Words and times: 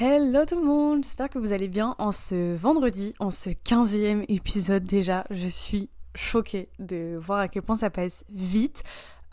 Hello 0.00 0.44
tout 0.44 0.54
le 0.54 0.64
monde, 0.64 1.02
j'espère 1.02 1.28
que 1.28 1.40
vous 1.40 1.52
allez 1.52 1.66
bien 1.66 1.96
en 1.98 2.12
ce 2.12 2.54
vendredi, 2.54 3.16
en 3.18 3.30
ce 3.30 3.50
15e 3.50 4.24
épisode 4.28 4.84
déjà. 4.84 5.24
Je 5.28 5.48
suis 5.48 5.90
choquée 6.14 6.68
de 6.78 7.18
voir 7.20 7.40
à 7.40 7.48
quel 7.48 7.62
point 7.62 7.74
ça 7.74 7.90
passe 7.90 8.24
vite. 8.32 8.84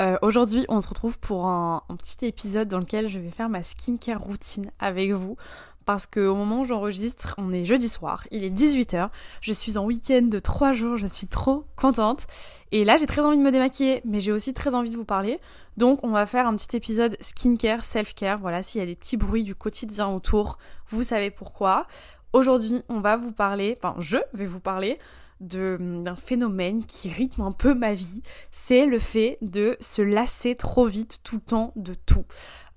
Euh, 0.02 0.18
Aujourd'hui, 0.24 0.66
on 0.68 0.82
se 0.82 0.88
retrouve 0.88 1.20
pour 1.20 1.46
un, 1.46 1.84
un, 1.88 1.96
petit 1.96 2.26
épisode 2.26 2.68
dans 2.68 2.80
lequel 2.80 3.10
je 3.10 3.20
vais 3.20 3.30
faire 3.30 3.48
ma 3.48 3.62
skincare 3.62 4.20
routine 4.20 4.72
avec 4.80 5.12
vous 5.12 5.38
parce 5.86 6.08
qu'au 6.08 6.36
moment 6.36 6.62
où 6.62 6.66
j'enregistre, 6.66 7.36
on 7.38 7.52
est 7.54 7.66
jeudi 7.66 7.88
soir, 7.88 8.26
il 8.32 8.44
est 8.44 8.50
18h, 8.50 9.10
je 9.42 9.54
suis 9.54 9.78
en 9.78 9.86
week-end 9.86 10.24
de 10.24 10.40
3 10.40 10.74
jours, 10.74 10.98
je 10.98 11.06
suis 11.06 11.28
trop 11.28 11.66
contente. 11.76 12.28
Et 12.72 12.84
là, 12.84 12.98
j'ai 12.98 13.06
très 13.06 13.22
envie 13.22 13.38
de 13.38 13.44
me 13.44 13.52
démaquiller, 13.52 14.02
mais 14.06 14.20
j'ai 14.20 14.32
aussi 14.32 14.54
très 14.54 14.76
envie 14.76 14.90
de 14.90 14.96
vous 14.96 15.06
parler. 15.06 15.40
Donc, 15.78 16.04
on 16.04 16.10
va 16.10 16.26
faire 16.26 16.48
un 16.48 16.56
petit 16.56 16.76
épisode 16.76 17.18
skincare, 17.22 17.86
self-care. 17.86 18.40
Voilà, 18.40 18.64
s'il 18.64 18.80
y 18.80 18.84
a 18.84 18.88
des 18.88 18.96
petits 18.96 19.18
bruits 19.18 19.44
du 19.44 19.56
quotidien 19.56 20.08
autour, 20.10 20.58
vous 20.90 21.04
savez 21.04 21.30
pourquoi. 21.32 21.86
Aujourd'hui, 22.34 22.82
on 22.90 23.00
va 23.00 23.16
vous 23.16 23.32
parler, 23.32 23.78
enfin, 23.78 23.96
je 24.00 24.18
vais 24.34 24.46
vous 24.46 24.60
parler 24.60 25.00
d'un 25.42 26.16
phénomène 26.16 26.86
qui 26.86 27.10
rythme 27.10 27.42
un 27.42 27.52
peu 27.52 27.74
ma 27.74 27.94
vie, 27.94 28.22
c'est 28.52 28.86
le 28.86 29.00
fait 29.00 29.38
de 29.42 29.78
se 29.80 30.02
lasser 30.02 30.56
trop 30.56 30.86
vite 30.86 31.20
tout 31.24 31.36
le 31.36 31.42
temps 31.42 31.74
de 31.76 31.94
tout. 31.94 32.26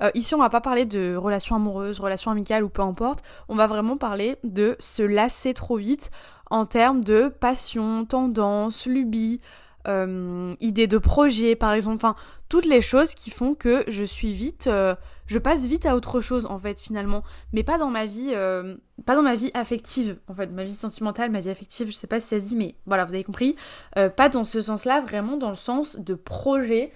Euh, 0.02 0.10
ici, 0.14 0.34
on 0.34 0.38
va 0.38 0.50
pas 0.50 0.60
parler 0.60 0.84
de 0.84 1.16
relations 1.16 1.56
amoureuses, 1.56 2.00
relations 2.00 2.30
amicales 2.30 2.64
ou 2.64 2.68
peu 2.68 2.82
importe. 2.82 3.24
On 3.48 3.54
va 3.54 3.66
vraiment 3.66 3.96
parler 3.96 4.36
de 4.44 4.76
se 4.78 5.02
lasser 5.02 5.54
trop 5.54 5.76
vite 5.76 6.10
en 6.50 6.66
termes 6.66 7.02
de 7.02 7.28
passion, 7.28 8.04
tendance, 8.04 8.86
lubie, 8.86 9.40
euh, 9.86 10.54
idées 10.60 10.86
de 10.86 10.98
projet 10.98 11.56
par 11.56 11.72
exemple, 11.72 11.96
enfin 11.96 12.14
toutes 12.48 12.66
les 12.66 12.80
choses 12.80 13.14
qui 13.14 13.30
font 13.30 13.54
que 13.54 13.84
je 13.88 14.04
suis 14.04 14.32
vite, 14.32 14.66
euh, 14.66 14.94
je 15.28 15.38
passe 15.38 15.66
vite 15.66 15.86
à 15.86 15.94
autre 15.94 16.20
chose 16.20 16.46
en 16.46 16.58
fait 16.58 16.80
finalement, 16.80 17.22
mais 17.52 17.62
pas 17.62 17.78
dans 17.78 17.90
ma 17.90 18.06
vie, 18.06 18.30
euh, 18.32 18.76
pas 19.06 19.14
dans 19.14 19.22
ma 19.22 19.36
vie 19.36 19.52
affective 19.54 20.18
en 20.26 20.34
fait, 20.34 20.48
ma 20.48 20.64
vie 20.64 20.72
sentimentale, 20.72 21.30
ma 21.30 21.40
vie 21.40 21.50
affective, 21.50 21.86
je 21.86 21.92
sais 21.92 22.08
pas 22.08 22.18
si 22.18 22.26
ça 22.26 22.40
se 22.40 22.46
dit, 22.46 22.56
mais 22.56 22.74
voilà 22.86 23.04
vous 23.04 23.14
avez 23.14 23.22
compris, 23.22 23.54
euh, 23.96 24.08
pas 24.08 24.28
dans 24.28 24.44
ce 24.44 24.60
sens-là, 24.60 25.00
vraiment 25.00 25.36
dans 25.36 25.50
le 25.50 25.54
sens 25.54 25.96
de 25.96 26.14
projet. 26.14 26.90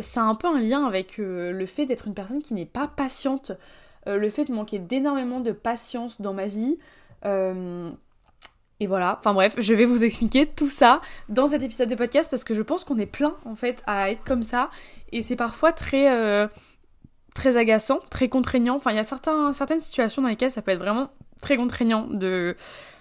c'est 0.00 0.20
un 0.20 0.34
peu 0.34 0.46
un 0.46 0.60
lien 0.60 0.86
avec 0.86 1.16
le 1.16 1.66
fait 1.66 1.86
d'être 1.86 2.06
une 2.06 2.14
personne 2.14 2.42
qui 2.42 2.54
n'est 2.54 2.66
pas 2.66 2.86
patiente, 2.86 3.52
le 4.06 4.28
fait 4.28 4.44
de 4.44 4.52
manquer 4.52 4.78
d'énormément 4.78 5.40
de 5.40 5.52
patience 5.52 6.20
dans 6.20 6.34
ma 6.34 6.46
vie. 6.46 6.78
Et 8.80 8.86
voilà, 8.86 9.18
enfin 9.20 9.34
bref, 9.34 9.56
je 9.58 9.74
vais 9.74 9.84
vous 9.84 10.02
expliquer 10.02 10.46
tout 10.46 10.68
ça 10.68 11.02
dans 11.28 11.46
cet 11.46 11.62
épisode 11.62 11.90
de 11.90 11.94
podcast 11.94 12.30
parce 12.30 12.44
que 12.44 12.54
je 12.54 12.62
pense 12.62 12.84
qu'on 12.84 12.98
est 12.98 13.04
plein 13.04 13.36
en 13.44 13.54
fait 13.54 13.82
à 13.86 14.10
être 14.10 14.24
comme 14.24 14.42
ça. 14.42 14.70
Et 15.12 15.20
c'est 15.20 15.36
parfois 15.36 15.72
très 15.72 16.10
euh, 16.10 16.48
très 17.34 17.56
agaçant, 17.56 18.00
très 18.10 18.28
contraignant. 18.28 18.76
Enfin, 18.76 18.90
il 18.92 18.96
y 18.96 19.00
a 19.00 19.04
certaines 19.04 19.80
situations 19.80 20.22
dans 20.22 20.28
lesquelles 20.28 20.50
ça 20.50 20.62
peut 20.62 20.72
être 20.72 20.78
vraiment 20.78 21.10
très 21.40 21.56
contraignant 21.56 22.06
de 22.06 22.56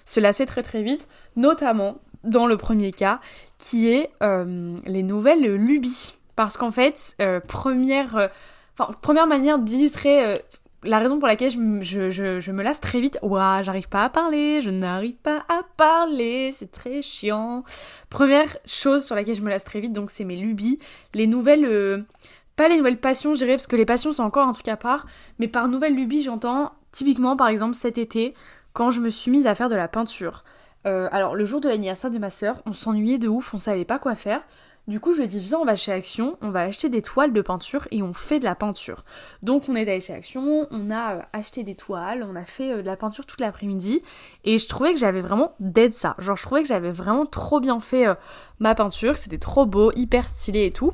se 0.05 0.19
lasser 0.19 0.45
très 0.45 0.63
très 0.63 0.81
vite, 0.83 1.08
notamment 1.36 1.99
dans 2.23 2.47
le 2.47 2.58
premier 2.58 2.91
cas 2.91 3.19
qui 3.58 3.89
est 3.89 4.09
euh, 4.23 4.75
les 4.86 5.03
nouvelles 5.03 5.55
lubies. 5.55 6.16
Parce 6.36 6.58
qu'en 6.58 6.71
fait, 6.71 7.16
euh, 7.21 7.39
première, 7.39 8.30
enfin, 8.73 8.94
première 9.02 9.27
manière 9.27 9.59
d'illustrer 9.59 10.41
la 10.83 10.99
raison 10.99 11.19
pour 11.19 11.27
laquelle 11.27 11.52
je, 11.81 12.09
je, 12.09 12.52
me 12.52 12.64
lasse 12.64 12.80
très 12.80 13.02
vite, 13.02 13.19
ouah, 13.21 13.64
j'arrive 13.64 13.89
pas 13.89 14.05
à 14.05 14.09
parler, 14.09 14.61
je 14.61 14.69
n'arrive 14.69 15.16
pas 15.16 15.43
à 15.49 15.61
parler, 15.75 16.52
c'est 16.53 16.71
très 16.71 17.02
chiant. 17.02 17.64
Première 18.09 18.58
chose 18.66 19.05
sur 19.05 19.16
laquelle 19.16 19.36
je 19.36 19.41
me 19.41 19.49
lasse 19.49 19.64
très 19.64 19.81
vite, 19.81 19.93
donc 19.93 20.09
c'est 20.09 20.23
mes 20.23 20.38
lubies, 20.38 20.80
les 21.14 21.27
nouvelles, 21.27 21.66
euh, 21.66 22.03
pas 22.59 22.67
les 22.67 22.75
nouvelles 22.75 22.99
passions, 22.99 23.35
je 23.35 23.39
dirais, 23.39 23.53
parce 23.53 23.67
que 23.67 23.77
les 23.77 23.85
passions 23.85 24.11
c'est 24.11 24.21
encore 24.21 24.45
un 24.45 24.52
truc 24.52 24.67
à 24.67 24.75
part, 24.75 25.07
mais 25.39 25.47
par 25.47 25.69
nouvelles 25.69 25.95
lubies 25.95 26.23
j'entends, 26.23 26.73
typiquement 26.91 27.38
par 27.38 27.47
exemple 27.47 27.73
cet 27.73 27.97
été, 27.97 28.33
quand 28.73 28.91
je 28.91 28.99
me 28.99 29.09
suis 29.09 29.31
mise 29.31 29.47
à 29.47 29.55
faire 29.55 29.69
de 29.69 29.75
la 29.75 29.88
peinture. 29.88 30.43
Euh, 30.85 31.07
alors 31.13 31.35
le 31.35 31.45
jour 31.45 31.61
de 31.61 31.69
l'anniversaire 31.69 32.11
de 32.11 32.17
ma 32.17 32.30
soeur, 32.30 32.61
on 32.65 32.73
s'ennuyait 32.73 33.17
de 33.17 33.30
ouf, 33.30 33.53
on 33.53 33.57
savait 33.57 33.85
pas 33.85 33.97
quoi 33.97 34.13
faire. 34.13 34.41
Du 34.89 34.99
coup, 34.99 35.14
je 35.14 35.23
dis, 35.23 35.39
viens, 35.39 35.59
on 35.59 35.65
va 35.65 35.77
chez 35.77 35.93
Action, 35.93 36.37
on 36.42 36.49
va 36.49 36.61
acheter 36.61 36.89
des 36.89 37.02
toiles 37.02 37.31
de 37.31 37.42
peinture 37.42 37.87
et 37.92 38.02
on 38.02 38.11
fait 38.11 38.39
de 38.39 38.43
la 38.43 38.55
peinture. 38.55 39.05
Donc, 39.43 39.70
on 39.70 39.76
est 39.76 39.83
allé 39.83 40.02
chez 40.02 40.14
Action, 40.14 40.67
on 40.71 40.89
a 40.89 41.15
euh, 41.15 41.21
acheté 41.31 41.64
des 41.64 41.76
toiles, 41.76 42.26
on 42.30 42.36
a 42.36 42.43
fait 42.43 42.73
euh, 42.73 42.81
de 42.81 42.87
la 42.87 42.97
peinture 42.97 43.26
toute 43.26 43.39
l'après-midi 43.39 44.02
et 44.43 44.58
je 44.58 44.67
trouvais 44.67 44.93
que 44.93 44.99
j'avais 44.99 45.21
vraiment 45.21 45.53
d'aide 45.61 45.93
ça. 45.93 46.15
Genre, 46.17 46.36
je 46.36 46.43
trouvais 46.43 46.64
que 46.64 46.67
j'avais 46.67 46.91
vraiment 46.91 47.26
trop 47.26 47.61
bien 47.61 47.80
fait 47.80 48.05
ma 48.59 48.76
peinture, 48.76 49.15
c'était 49.15 49.37
trop 49.37 49.65
beau, 49.65 49.93
hyper 49.95 50.27
stylé 50.27 50.65
et 50.65 50.71
tout. 50.71 50.91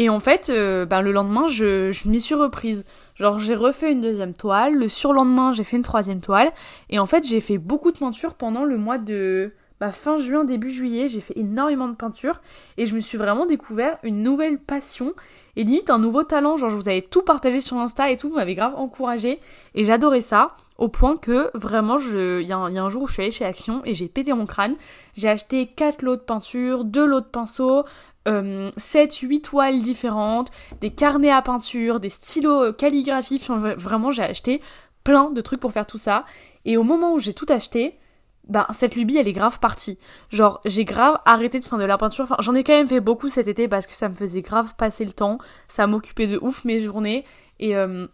Et 0.00 0.08
en 0.08 0.20
fait, 0.20 0.48
ben, 0.48 1.02
le 1.02 1.10
lendemain, 1.10 1.48
je, 1.48 2.08
m'y 2.08 2.20
suis 2.20 2.36
reprise. 2.36 2.84
Genre, 3.16 3.40
j'ai 3.40 3.56
refait 3.56 3.90
une 3.90 4.00
deuxième 4.00 4.32
toile, 4.32 4.76
le 4.76 4.88
surlendemain, 4.88 5.50
j'ai 5.50 5.64
fait 5.64 5.76
une 5.76 5.82
troisième 5.82 6.20
toile. 6.20 6.52
Et 6.88 7.00
en 7.00 7.06
fait, 7.06 7.26
j'ai 7.26 7.40
fait 7.40 7.58
beaucoup 7.58 7.90
de 7.90 7.98
peinture 7.98 8.34
pendant 8.34 8.64
le 8.64 8.76
mois 8.76 8.98
de 8.98 9.52
bah, 9.80 9.90
fin 9.90 10.18
juin, 10.18 10.44
début 10.44 10.70
juillet, 10.70 11.08
j'ai 11.08 11.20
fait 11.20 11.36
énormément 11.36 11.88
de 11.88 11.94
peinture 11.94 12.40
et 12.76 12.86
je 12.86 12.94
me 12.94 13.00
suis 13.00 13.18
vraiment 13.18 13.46
découvert 13.46 13.98
une 14.02 14.22
nouvelle 14.22 14.58
passion 14.58 15.14
et 15.56 15.64
limite 15.64 15.90
un 15.90 15.98
nouveau 15.98 16.24
talent. 16.24 16.56
Genre, 16.56 16.70
je 16.70 16.76
vous 16.76 16.88
avais 16.88 17.02
tout 17.02 17.22
partagé 17.22 17.60
sur 17.60 17.76
Insta 17.76 18.10
et 18.10 18.16
tout, 18.16 18.28
vous 18.28 18.36
m'avez 18.36 18.54
grave 18.54 18.74
encouragé 18.76 19.40
et 19.74 19.84
j'adorais 19.84 20.20
ça 20.20 20.54
au 20.78 20.88
point 20.88 21.16
que 21.16 21.50
vraiment, 21.54 21.98
il 21.98 22.46
y, 22.46 22.52
a 22.52 22.56
un 22.56 22.88
jour 22.88 23.02
où 23.02 23.06
je 23.08 23.12
suis 23.14 23.22
allée 23.22 23.32
chez 23.32 23.44
Action 23.44 23.82
et 23.84 23.94
j'ai 23.94 24.06
pété 24.06 24.32
mon 24.32 24.46
crâne. 24.46 24.76
J'ai 25.16 25.28
acheté 25.28 25.66
4 25.66 26.02
lots 26.02 26.16
de 26.16 26.22
peinture, 26.22 26.84
2 26.84 27.04
lots 27.04 27.20
de 27.20 27.26
pinceaux, 27.26 27.84
euh, 28.28 28.70
7, 28.76 29.14
8 29.14 29.40
toiles 29.40 29.82
différentes, 29.82 30.50
des 30.80 30.90
carnets 30.90 31.30
à 31.30 31.42
peinture, 31.42 32.00
des 32.00 32.10
stylos 32.10 32.64
euh, 32.64 32.72
calligraphiques. 32.72 33.48
vraiment, 33.48 34.10
j'ai 34.10 34.22
acheté 34.22 34.60
plein 35.04 35.30
de 35.30 35.40
trucs 35.40 35.60
pour 35.60 35.72
faire 35.72 35.86
tout 35.86 35.98
ça. 35.98 36.24
Et 36.64 36.76
au 36.76 36.82
moment 36.82 37.14
où 37.14 37.18
j'ai 37.18 37.32
tout 37.32 37.46
acheté, 37.48 37.98
bah 38.48 38.66
cette 38.72 38.96
lubie 38.96 39.18
elle 39.18 39.28
est 39.28 39.32
grave 39.32 39.58
partie. 39.58 39.98
Genre 40.30 40.60
j'ai 40.64 40.84
grave 40.84 41.18
arrêté 41.24 41.58
de 41.58 41.64
faire 41.64 41.78
de 41.78 41.84
la 41.84 41.98
peinture. 41.98 42.24
Enfin 42.24 42.36
j'en 42.40 42.54
ai 42.54 42.64
quand 42.64 42.72
même 42.72 42.88
fait 42.88 43.00
beaucoup 43.00 43.28
cet 43.28 43.46
été 43.46 43.68
parce 43.68 43.86
que 43.86 43.94
ça 43.94 44.08
me 44.08 44.14
faisait 44.14 44.42
grave 44.42 44.74
passer 44.76 45.04
le 45.04 45.12
temps. 45.12 45.38
Ça 45.68 45.86
m'occupait 45.86 46.26
de 46.26 46.38
ouf 46.40 46.64
mes 46.64 46.80
journées. 46.80 47.24
Et 47.60 47.76
euh, 47.76 48.06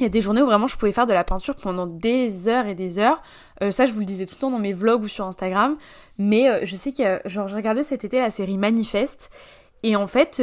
il 0.00 0.02
y 0.02 0.06
a 0.06 0.08
des 0.08 0.20
journées 0.20 0.42
où 0.42 0.46
vraiment 0.46 0.66
je 0.66 0.76
pouvais 0.76 0.92
faire 0.92 1.06
de 1.06 1.12
la 1.12 1.24
peinture 1.24 1.54
pendant 1.54 1.86
des 1.86 2.48
heures 2.48 2.66
et 2.66 2.74
des 2.74 2.98
heures. 2.98 3.22
Euh, 3.62 3.70
ça 3.70 3.86
je 3.86 3.92
vous 3.92 4.00
le 4.00 4.04
disais 4.04 4.26
tout 4.26 4.34
le 4.36 4.40
temps 4.40 4.50
dans 4.50 4.58
mes 4.58 4.72
vlogs 4.72 5.04
ou 5.04 5.08
sur 5.08 5.24
Instagram. 5.24 5.76
Mais 6.18 6.48
euh, 6.48 6.60
je 6.64 6.76
sais 6.76 6.92
que 6.92 7.20
genre 7.26 7.48
j'ai 7.48 7.56
regardé 7.56 7.82
cet 7.82 8.04
été 8.04 8.18
la 8.18 8.30
série 8.30 8.58
Manifeste. 8.58 9.30
Et 9.82 9.96
en 9.96 10.06
fait 10.06 10.42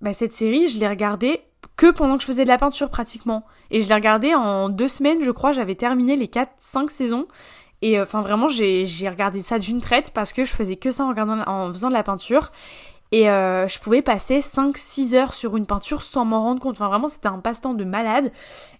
bah, 0.00 0.12
cette 0.12 0.32
série 0.32 0.68
je 0.68 0.78
l'ai 0.78 0.88
regardée 0.88 1.40
que 1.76 1.90
pendant 1.90 2.16
que 2.16 2.22
je 2.22 2.26
faisais 2.26 2.44
de 2.44 2.48
la 2.48 2.58
peinture 2.58 2.90
pratiquement. 2.90 3.44
Et 3.70 3.82
je 3.82 3.88
l'ai 3.88 3.94
regardée 3.94 4.34
en 4.34 4.68
deux 4.68 4.88
semaines 4.88 5.22
je 5.22 5.30
crois. 5.30 5.52
J'avais 5.52 5.74
terminé 5.74 6.16
les 6.16 6.26
4-5 6.26 6.88
saisons. 6.88 7.26
Et 7.82 7.98
euh, 7.98 8.02
enfin 8.02 8.20
vraiment 8.20 8.48
j'ai 8.48 9.08
regardé 9.08 9.42
ça 9.42 9.58
d'une 9.58 9.80
traite 9.80 10.12
parce 10.12 10.32
que 10.32 10.44
je 10.44 10.52
faisais 10.52 10.76
que 10.76 10.90
ça 10.90 11.04
en, 11.04 11.16
en 11.16 11.72
faisant 11.72 11.88
de 11.88 11.94
la 11.94 12.02
peinture. 12.02 12.50
Et 13.10 13.30
euh, 13.30 13.66
je 13.68 13.78
pouvais 13.78 14.02
passer 14.02 14.40
5-6 14.40 15.14
heures 15.14 15.34
sur 15.34 15.56
une 15.56 15.66
peinture 15.66 16.02
sans 16.02 16.24
m'en 16.24 16.42
rendre 16.42 16.60
compte. 16.60 16.74
Enfin 16.74 16.88
vraiment 16.88 17.08
c'était 17.08 17.28
un 17.28 17.38
passe-temps 17.38 17.74
de 17.74 17.84
malade. 17.84 18.32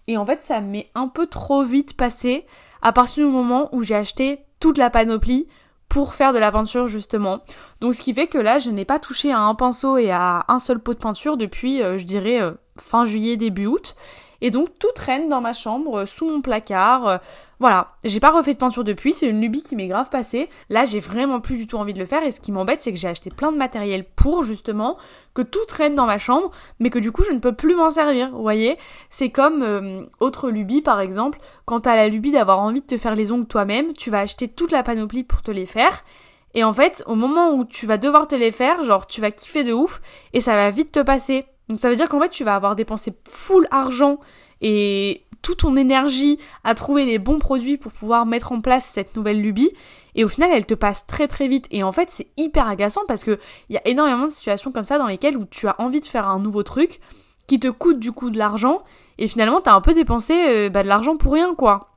Et 0.07 0.17
en 0.17 0.25
fait 0.25 0.41
ça 0.41 0.61
m'est 0.61 0.89
un 0.95 1.07
peu 1.07 1.27
trop 1.27 1.63
vite 1.63 1.95
passé 1.95 2.45
à 2.81 2.91
partir 2.91 3.25
du 3.25 3.31
moment 3.31 3.69
où 3.73 3.83
j'ai 3.83 3.95
acheté 3.95 4.39
toute 4.59 4.77
la 4.77 4.89
panoplie 4.89 5.47
pour 5.87 6.13
faire 6.13 6.33
de 6.33 6.37
la 6.37 6.51
peinture 6.51 6.87
justement. 6.87 7.39
Donc 7.81 7.95
ce 7.95 8.01
qui 8.01 8.13
fait 8.13 8.27
que 8.27 8.37
là 8.37 8.59
je 8.59 8.69
n'ai 8.69 8.85
pas 8.85 8.99
touché 8.99 9.31
à 9.31 9.39
un 9.39 9.55
pinceau 9.55 9.97
et 9.97 10.11
à 10.11 10.45
un 10.47 10.59
seul 10.59 10.79
pot 10.79 10.93
de 10.93 10.99
peinture 10.99 11.35
depuis 11.35 11.81
euh, 11.81 11.97
je 11.97 12.05
dirais 12.05 12.39
fin 12.77 13.05
juillet 13.05 13.37
début 13.37 13.65
août. 13.65 13.95
Et 14.41 14.51
donc 14.51 14.69
tout 14.79 14.91
traîne 14.95 15.29
dans 15.29 15.41
ma 15.41 15.53
chambre, 15.53 16.05
sous 16.05 16.29
mon 16.29 16.41
placard. 16.41 17.19
Voilà, 17.59 17.89
j'ai 18.05 18.21
pas 18.21 18.31
refait 18.31 18.53
de 18.53 18.57
peinture 18.57 18.85
depuis, 18.85 19.11
c'est 19.11 19.27
une 19.27 19.41
lubie 19.41 19.61
qui 19.61 19.75
m'est 19.75 19.87
grave 19.87 20.09
passée. 20.09 20.49
Là, 20.69 20.85
j'ai 20.85 21.01
vraiment 21.01 21.41
plus 21.41 21.57
du 21.57 21.67
tout 21.67 21.75
envie 21.75 21.93
de 21.93 21.99
le 21.99 22.05
faire 22.05 22.23
et 22.23 22.31
ce 22.31 22.39
qui 22.39 22.53
m'embête, 22.53 22.81
c'est 22.81 22.93
que 22.93 22.97
j'ai 22.97 23.09
acheté 23.09 23.29
plein 23.29 23.51
de 23.51 23.57
matériel 23.57 24.05
pour 24.15 24.43
justement 24.43 24.97
que 25.33 25.41
tout 25.41 25.65
traîne 25.67 25.93
dans 25.93 26.05
ma 26.05 26.17
chambre, 26.17 26.51
mais 26.79 26.89
que 26.89 26.99
du 26.99 27.11
coup, 27.11 27.23
je 27.23 27.33
ne 27.33 27.39
peux 27.39 27.51
plus 27.51 27.75
m'en 27.75 27.89
servir. 27.89 28.31
Vous 28.31 28.41
voyez, 28.41 28.77
c'est 29.09 29.29
comme 29.29 29.61
euh, 29.61 30.03
autre 30.21 30.49
lubie 30.49 30.81
par 30.81 31.01
exemple, 31.01 31.39
quand 31.65 31.81
t'as 31.81 31.97
la 31.97 32.07
lubie 32.07 32.31
d'avoir 32.31 32.59
envie 32.59 32.81
de 32.81 32.85
te 32.85 32.97
faire 32.97 33.15
les 33.15 33.33
ongles 33.33 33.45
toi-même, 33.45 33.91
tu 33.91 34.09
vas 34.09 34.21
acheter 34.21 34.47
toute 34.47 34.71
la 34.71 34.81
panoplie 34.81 35.25
pour 35.25 35.41
te 35.41 35.51
les 35.51 35.65
faire. 35.65 36.05
Et 36.53 36.63
en 36.63 36.71
fait, 36.71 37.03
au 37.07 37.15
moment 37.15 37.51
où 37.51 37.65
tu 37.65 37.85
vas 37.85 37.97
devoir 37.97 38.27
te 38.27 38.35
les 38.35 38.51
faire, 38.51 38.83
genre 38.83 39.05
tu 39.05 39.19
vas 39.19 39.31
kiffer 39.31 39.65
de 39.65 39.73
ouf 39.73 40.01
et 40.31 40.39
ça 40.39 40.55
va 40.55 40.69
vite 40.69 40.93
te 40.93 41.01
passer. 41.01 41.45
Donc 41.69 41.79
ça 41.79 41.89
veut 41.89 41.95
dire 41.95 42.09
qu'en 42.09 42.19
fait, 42.19 42.29
tu 42.29 42.43
vas 42.43 42.55
avoir 42.55 42.75
dépensé 42.75 43.13
full 43.29 43.67
argent 43.71 44.19
et 44.61 45.23
toute 45.41 45.59
ton 45.59 45.75
énergie 45.77 46.37
à 46.63 46.75
trouver 46.75 47.05
les 47.05 47.19
bons 47.19 47.39
produits 47.39 47.77
pour 47.77 47.91
pouvoir 47.91 48.25
mettre 48.25 48.51
en 48.51 48.59
place 48.59 48.85
cette 48.85 49.15
nouvelle 49.15 49.41
lubie. 49.41 49.71
Et 50.15 50.23
au 50.23 50.27
final, 50.27 50.49
elle 50.51 50.65
te 50.65 50.73
passe 50.73 51.07
très 51.07 51.27
très 51.27 51.47
vite. 51.47 51.67
Et 51.71 51.83
en 51.83 51.91
fait, 51.91 52.09
c'est 52.09 52.27
hyper 52.35 52.67
agaçant 52.67 53.01
parce 53.07 53.23
que 53.23 53.39
il 53.69 53.75
y 53.75 53.77
a 53.77 53.87
énormément 53.87 54.25
de 54.25 54.31
situations 54.31 54.71
comme 54.71 54.83
ça 54.83 54.97
dans 54.97 55.07
lesquelles 55.07 55.37
où 55.37 55.45
tu 55.45 55.67
as 55.67 55.79
envie 55.79 56.01
de 56.01 56.05
faire 56.05 56.27
un 56.27 56.39
nouveau 56.39 56.63
truc 56.63 56.99
qui 57.47 57.59
te 57.59 57.67
coûte 57.67 57.99
du 57.99 58.11
coup 58.11 58.29
de 58.29 58.37
l'argent 58.37 58.83
et 59.17 59.27
finalement 59.27 59.59
t'as 59.59 59.73
un 59.73 59.81
peu 59.81 59.93
dépensé 59.93 60.33
euh, 60.33 60.69
bah, 60.69 60.83
de 60.83 60.87
l'argent 60.87 61.17
pour 61.17 61.33
rien 61.33 61.55
quoi. 61.55 61.89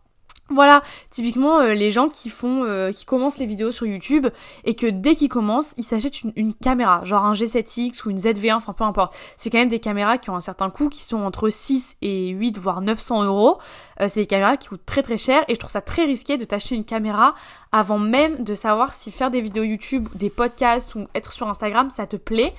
Voilà, 0.51 0.83
typiquement 1.11 1.61
euh, 1.61 1.73
les 1.73 1.91
gens 1.91 2.09
qui 2.09 2.29
font, 2.29 2.65
euh, 2.65 2.91
qui 2.91 3.07
commencent 3.07 3.39
les 3.39 3.47
vidéos 3.47 3.71
sur 3.71 3.87
YouTube 3.87 4.27
et 4.65 4.75
que 4.75 4.87
dès 4.87 5.15
qu'ils 5.15 5.31
commencent, 5.31 5.73
ils 5.79 5.85
s'achètent 5.85 6.23
une, 6.37 6.53
caméra, 6.53 7.03
genre 7.05 7.25
un 7.25 7.33
G7X 7.33 8.05
ou 8.05 8.11
une 8.11 8.19
ZV1, 8.19 8.57
enfin 8.57 8.75
peu 8.75 8.85
importe. 8.85 9.15
C'est 9.37 9.49
quand 9.49 9.59
même 9.59 9.71
des 9.71 9.79
caméras 9.79 10.19
qui 10.19 10.31
ont 10.31 10.37
un 10.37 10.41
certain 10.41 10.69
coût, 10.69 10.89
qui 10.89 11.05
sont 11.05 11.23
entre 11.23 11.49
6 11.49 11.97
et 12.03 12.29
8 12.31 12.59
voire 12.59 12.83
900 12.83 13.23
euros. 13.23 13.59
Euh, 14.01 14.09
c'est 14.09 14.21
des 14.21 14.27
caméras 14.27 14.57
qui 14.59 14.69
coûtent 14.69 14.85
très 14.85 15.03
très 15.03 15.17
cher 15.17 15.43
et 15.49 15.55
je 15.55 15.59
trouve 15.59 15.71
ça 15.71 15.81
très 15.81 16.05
risqué 16.05 16.37
de 16.37 16.45
t'acheter 16.45 16.75
une 16.75 16.85
caméra 16.85 17.35
avant 17.71 17.99
même 17.99 18.45
de 18.45 18.55
savoir 18.55 18.93
si 18.93 19.11
faire 19.11 19.31
des 19.31 19.41
vidéos 19.41 19.65
YouTube, 19.65 20.09
des 20.15 20.29
podcasts 20.29 20.95
ou 20.97 21.05
être 21.15 21.33
sur 21.33 21.49
Instagram, 21.49 21.89
ça 21.89 22.07
te 22.07 22.17
plaît. 22.17 22.53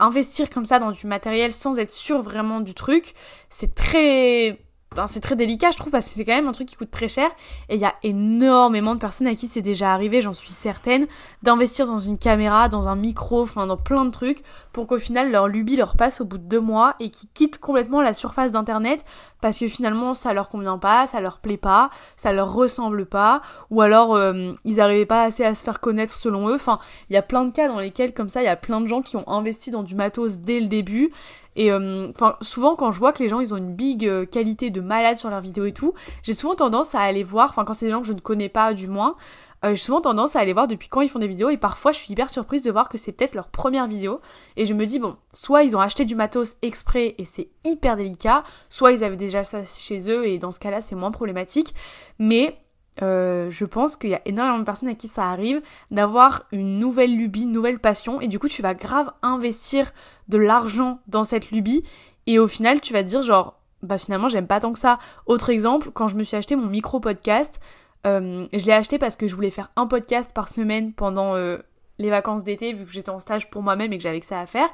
investir 0.00 0.50
comme 0.50 0.66
ça 0.66 0.78
dans 0.80 0.90
du 0.90 1.06
matériel 1.06 1.52
sans 1.52 1.78
être 1.78 1.92
sûr 1.92 2.20
vraiment 2.20 2.60
du 2.60 2.74
truc, 2.74 3.14
c'est 3.50 3.74
très 3.74 4.58
c'est 5.06 5.20
très 5.20 5.36
délicat, 5.36 5.70
je 5.70 5.76
trouve, 5.76 5.92
parce 5.92 6.06
que 6.06 6.12
c'est 6.12 6.24
quand 6.24 6.34
même 6.34 6.48
un 6.48 6.52
truc 6.52 6.68
qui 6.68 6.76
coûte 6.76 6.90
très 6.90 7.08
cher. 7.08 7.28
Et 7.68 7.74
il 7.74 7.80
y 7.80 7.84
a 7.84 7.94
énormément 8.02 8.94
de 8.94 9.00
personnes 9.00 9.26
à 9.26 9.34
qui 9.34 9.46
c'est 9.46 9.62
déjà 9.62 9.92
arrivé, 9.92 10.22
j'en 10.22 10.32
suis 10.32 10.50
certaine, 10.50 11.06
d'investir 11.42 11.86
dans 11.86 11.98
une 11.98 12.18
caméra, 12.18 12.68
dans 12.68 12.88
un 12.88 12.96
micro, 12.96 13.42
enfin 13.42 13.66
dans 13.66 13.76
plein 13.76 14.04
de 14.04 14.10
trucs, 14.10 14.42
pour 14.72 14.86
qu'au 14.86 14.98
final 14.98 15.30
leur 15.30 15.48
lubie 15.48 15.76
leur 15.76 15.96
passe 15.96 16.20
au 16.20 16.24
bout 16.24 16.38
de 16.38 16.44
deux 16.44 16.60
mois 16.60 16.94
et 17.00 17.10
qu'ils 17.10 17.28
quittent 17.30 17.58
complètement 17.58 18.00
la 18.00 18.14
surface 18.14 18.52
d'internet 18.52 19.04
parce 19.40 19.58
que 19.58 19.68
finalement 19.68 20.14
ça 20.14 20.32
leur 20.32 20.48
convient 20.48 20.78
pas, 20.78 21.06
ça 21.06 21.20
leur 21.20 21.38
plaît 21.38 21.56
pas, 21.56 21.90
ça 22.16 22.32
leur 22.32 22.52
ressemble 22.52 23.06
pas, 23.06 23.42
ou 23.70 23.80
alors 23.80 24.14
euh, 24.14 24.52
ils 24.64 24.80
arrivaient 24.80 25.06
pas 25.06 25.22
assez 25.22 25.44
à 25.44 25.54
se 25.54 25.62
faire 25.62 25.80
connaître 25.80 26.12
selon 26.12 26.48
eux. 26.48 26.54
Enfin, 26.54 26.78
il 27.10 27.14
y 27.14 27.16
a 27.16 27.22
plein 27.22 27.44
de 27.44 27.50
cas 27.50 27.68
dans 27.68 27.80
lesquels 27.80 28.14
comme 28.14 28.28
ça, 28.28 28.42
il 28.42 28.46
y 28.46 28.48
a 28.48 28.56
plein 28.56 28.80
de 28.80 28.86
gens 28.86 29.02
qui 29.02 29.16
ont 29.16 29.28
investi 29.28 29.70
dans 29.70 29.82
du 29.82 29.94
matos 29.94 30.38
dès 30.38 30.60
le 30.60 30.66
début 30.66 31.12
et 31.56 31.72
euh, 31.72 32.08
souvent 32.42 32.76
quand 32.76 32.92
je 32.92 32.98
vois 32.98 33.12
que 33.12 33.22
les 33.22 33.28
gens 33.28 33.40
ils 33.40 33.54
ont 33.54 33.56
une 33.56 33.74
big 33.74 34.06
euh, 34.06 34.26
qualité 34.26 34.70
de 34.70 34.80
malade 34.80 35.16
sur 35.16 35.30
leurs 35.30 35.40
vidéos 35.40 35.64
et 35.64 35.72
tout, 35.72 35.94
j'ai 36.22 36.34
souvent 36.34 36.54
tendance 36.54 36.94
à 36.94 37.00
aller 37.00 37.24
voir, 37.24 37.48
enfin 37.50 37.64
quand 37.64 37.72
c'est 37.72 37.86
des 37.86 37.92
gens 37.92 38.02
que 38.02 38.06
je 38.06 38.12
ne 38.12 38.20
connais 38.20 38.50
pas 38.50 38.74
du 38.74 38.88
moins, 38.88 39.16
euh, 39.64 39.70
j'ai 39.70 39.76
souvent 39.76 40.00
tendance 40.00 40.36
à 40.36 40.40
aller 40.40 40.52
voir 40.52 40.68
depuis 40.68 40.88
quand 40.88 41.00
ils 41.00 41.08
font 41.08 41.18
des 41.18 41.28
vidéos 41.28 41.50
et 41.50 41.56
parfois 41.56 41.92
je 41.92 41.98
suis 41.98 42.12
hyper 42.12 42.30
surprise 42.30 42.62
de 42.62 42.70
voir 42.70 42.88
que 42.88 42.98
c'est 42.98 43.12
peut-être 43.12 43.34
leur 43.34 43.48
première 43.48 43.86
vidéo 43.86 44.20
et 44.56 44.66
je 44.66 44.74
me 44.74 44.86
dis 44.86 44.98
bon, 44.98 45.16
soit 45.32 45.62
ils 45.62 45.76
ont 45.76 45.80
acheté 45.80 46.04
du 46.04 46.14
matos 46.14 46.56
exprès 46.62 47.14
et 47.18 47.24
c'est 47.24 47.48
hyper 47.64 47.96
délicat, 47.96 48.42
soit 48.68 48.92
ils 48.92 49.04
avaient 49.04 49.16
déjà 49.16 49.44
ça 49.44 49.64
chez 49.64 50.10
eux 50.10 50.26
et 50.26 50.38
dans 50.38 50.50
ce 50.50 50.60
cas-là 50.60 50.80
c'est 50.80 50.94
moins 50.94 51.10
problématique, 51.10 51.74
mais 52.18 52.58
euh, 53.02 53.50
je 53.50 53.64
pense 53.64 53.96
qu'il 53.96 54.10
y 54.10 54.14
a 54.14 54.22
énormément 54.24 54.58
de 54.58 54.64
personnes 54.64 54.88
à 54.88 54.94
qui 54.94 55.08
ça 55.08 55.28
arrive 55.28 55.60
d'avoir 55.90 56.44
une 56.52 56.78
nouvelle 56.78 57.14
lubie, 57.14 57.42
une 57.42 57.52
nouvelle 57.52 57.78
passion, 57.78 58.20
et 58.20 58.28
du 58.28 58.38
coup 58.38 58.48
tu 58.48 58.62
vas 58.62 58.74
grave 58.74 59.12
investir 59.22 59.92
de 60.28 60.38
l'argent 60.38 61.00
dans 61.06 61.24
cette 61.24 61.50
lubie, 61.50 61.84
et 62.26 62.38
au 62.38 62.46
final 62.46 62.80
tu 62.80 62.92
vas 62.92 63.02
te 63.02 63.08
dire 63.08 63.22
genre, 63.22 63.60
bah 63.82 63.98
finalement 63.98 64.28
j'aime 64.28 64.46
pas 64.46 64.60
tant 64.60 64.72
que 64.72 64.78
ça. 64.78 64.98
Autre 65.26 65.50
exemple, 65.50 65.90
quand 65.90 66.08
je 66.08 66.16
me 66.16 66.24
suis 66.24 66.36
acheté 66.36 66.56
mon 66.56 66.66
micro 66.66 67.00
podcast, 67.00 67.60
euh, 68.06 68.46
je 68.52 68.64
l'ai 68.64 68.72
acheté 68.72 68.98
parce 68.98 69.16
que 69.16 69.26
je 69.26 69.34
voulais 69.34 69.50
faire 69.50 69.70
un 69.76 69.86
podcast 69.86 70.30
par 70.32 70.48
semaine 70.48 70.92
pendant 70.92 71.34
euh, 71.34 71.58
les 71.98 72.10
vacances 72.10 72.44
d'été, 72.44 72.72
vu 72.72 72.84
que 72.84 72.92
j'étais 72.92 73.10
en 73.10 73.18
stage 73.18 73.50
pour 73.50 73.62
moi-même 73.62 73.92
et 73.92 73.98
que 73.98 74.02
j'avais 74.02 74.20
que 74.20 74.26
ça 74.26 74.40
à 74.40 74.46
faire. 74.46 74.68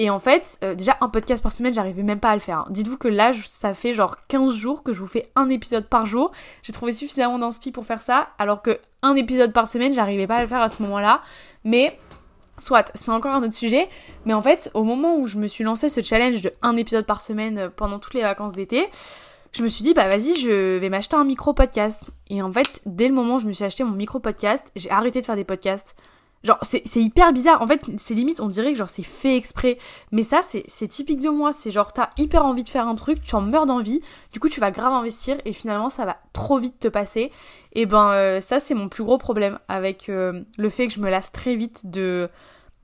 Et 0.00 0.10
en 0.10 0.20
fait, 0.20 0.58
euh, 0.62 0.76
déjà 0.76 0.96
un 1.00 1.08
podcast 1.08 1.42
par 1.42 1.50
semaine, 1.50 1.74
j'arrivais 1.74 2.04
même 2.04 2.20
pas 2.20 2.30
à 2.30 2.34
le 2.34 2.40
faire. 2.40 2.58
Hein. 2.58 2.66
Dites-vous 2.70 2.98
que 2.98 3.08
là, 3.08 3.32
ça 3.34 3.74
fait 3.74 3.92
genre 3.92 4.16
15 4.28 4.54
jours 4.54 4.84
que 4.84 4.92
je 4.92 5.00
vous 5.00 5.08
fais 5.08 5.28
un 5.34 5.48
épisode 5.48 5.88
par 5.88 6.06
jour. 6.06 6.30
J'ai 6.62 6.72
trouvé 6.72 6.92
suffisamment 6.92 7.38
d'inspi 7.38 7.72
pour 7.72 7.84
faire 7.84 8.00
ça, 8.00 8.28
alors 8.38 8.62
que 8.62 8.78
un 9.02 9.16
épisode 9.16 9.52
par 9.52 9.66
semaine, 9.66 9.92
j'arrivais 9.92 10.28
pas 10.28 10.36
à 10.36 10.42
le 10.42 10.46
faire 10.46 10.60
à 10.60 10.68
ce 10.68 10.82
moment-là. 10.82 11.20
Mais 11.64 11.98
soit, 12.58 12.92
c'est 12.94 13.10
encore 13.10 13.34
un 13.34 13.42
autre 13.42 13.54
sujet. 13.54 13.88
Mais 14.24 14.34
en 14.34 14.42
fait, 14.42 14.70
au 14.74 14.84
moment 14.84 15.16
où 15.16 15.26
je 15.26 15.38
me 15.38 15.48
suis 15.48 15.64
lancé 15.64 15.88
ce 15.88 16.00
challenge 16.00 16.42
de 16.42 16.52
un 16.62 16.76
épisode 16.76 17.06
par 17.06 17.20
semaine 17.20 17.68
pendant 17.76 17.98
toutes 17.98 18.14
les 18.14 18.22
vacances 18.22 18.52
d'été, 18.52 18.88
je 19.52 19.62
me 19.62 19.68
suis 19.68 19.84
dit, 19.84 19.94
bah 19.94 20.08
vas-y, 20.08 20.34
je 20.36 20.78
vais 20.78 20.88
m'acheter 20.88 21.16
un 21.16 21.24
micro 21.24 21.52
podcast. 21.52 22.10
Et 22.28 22.42
en 22.42 22.52
fait, 22.52 22.80
dès 22.86 23.08
le 23.08 23.14
moment 23.14 23.36
où 23.36 23.40
je 23.40 23.46
me 23.46 23.52
suis 23.52 23.64
acheté 23.64 23.84
mon 23.84 23.92
micro 23.92 24.20
podcast, 24.20 24.70
j'ai 24.76 24.90
arrêté 24.90 25.20
de 25.20 25.26
faire 25.26 25.36
des 25.36 25.44
podcasts. 25.44 25.96
Genre, 26.44 26.58
c'est 26.62 26.84
hyper 26.96 27.32
bizarre. 27.32 27.60
En 27.62 27.66
fait, 27.66 27.84
c'est 27.98 28.14
limite, 28.14 28.40
on 28.40 28.46
dirait 28.46 28.72
que 28.72 28.78
genre 28.78 28.88
c'est 28.88 29.02
fait 29.02 29.36
exprès. 29.36 29.78
Mais 30.12 30.22
ça, 30.22 30.40
c'est 30.42 30.88
typique 30.88 31.20
de 31.20 31.28
moi. 31.30 31.52
C'est 31.52 31.72
genre, 31.72 31.92
t'as 31.92 32.10
hyper 32.16 32.44
envie 32.44 32.62
de 32.62 32.68
faire 32.68 32.86
un 32.86 32.94
truc, 32.94 33.20
tu 33.22 33.34
en 33.34 33.40
meurs 33.40 33.66
d'envie. 33.66 34.00
Du 34.32 34.38
coup, 34.38 34.48
tu 34.48 34.60
vas 34.60 34.70
grave 34.70 34.92
investir 34.92 35.38
et 35.44 35.52
finalement, 35.52 35.88
ça 35.88 36.04
va 36.04 36.18
trop 36.32 36.58
vite 36.58 36.78
te 36.78 36.88
passer. 36.88 37.32
Et 37.72 37.86
ben, 37.86 38.10
euh, 38.12 38.40
ça, 38.40 38.60
c'est 38.60 38.74
mon 38.74 38.88
plus 38.88 39.02
gros 39.02 39.18
problème 39.18 39.58
avec 39.68 40.08
euh, 40.08 40.42
le 40.58 40.70
fait 40.70 40.86
que 40.86 40.94
je 40.94 41.00
me 41.00 41.10
lasse 41.10 41.32
très 41.32 41.56
vite 41.56 41.90
de 41.90 42.28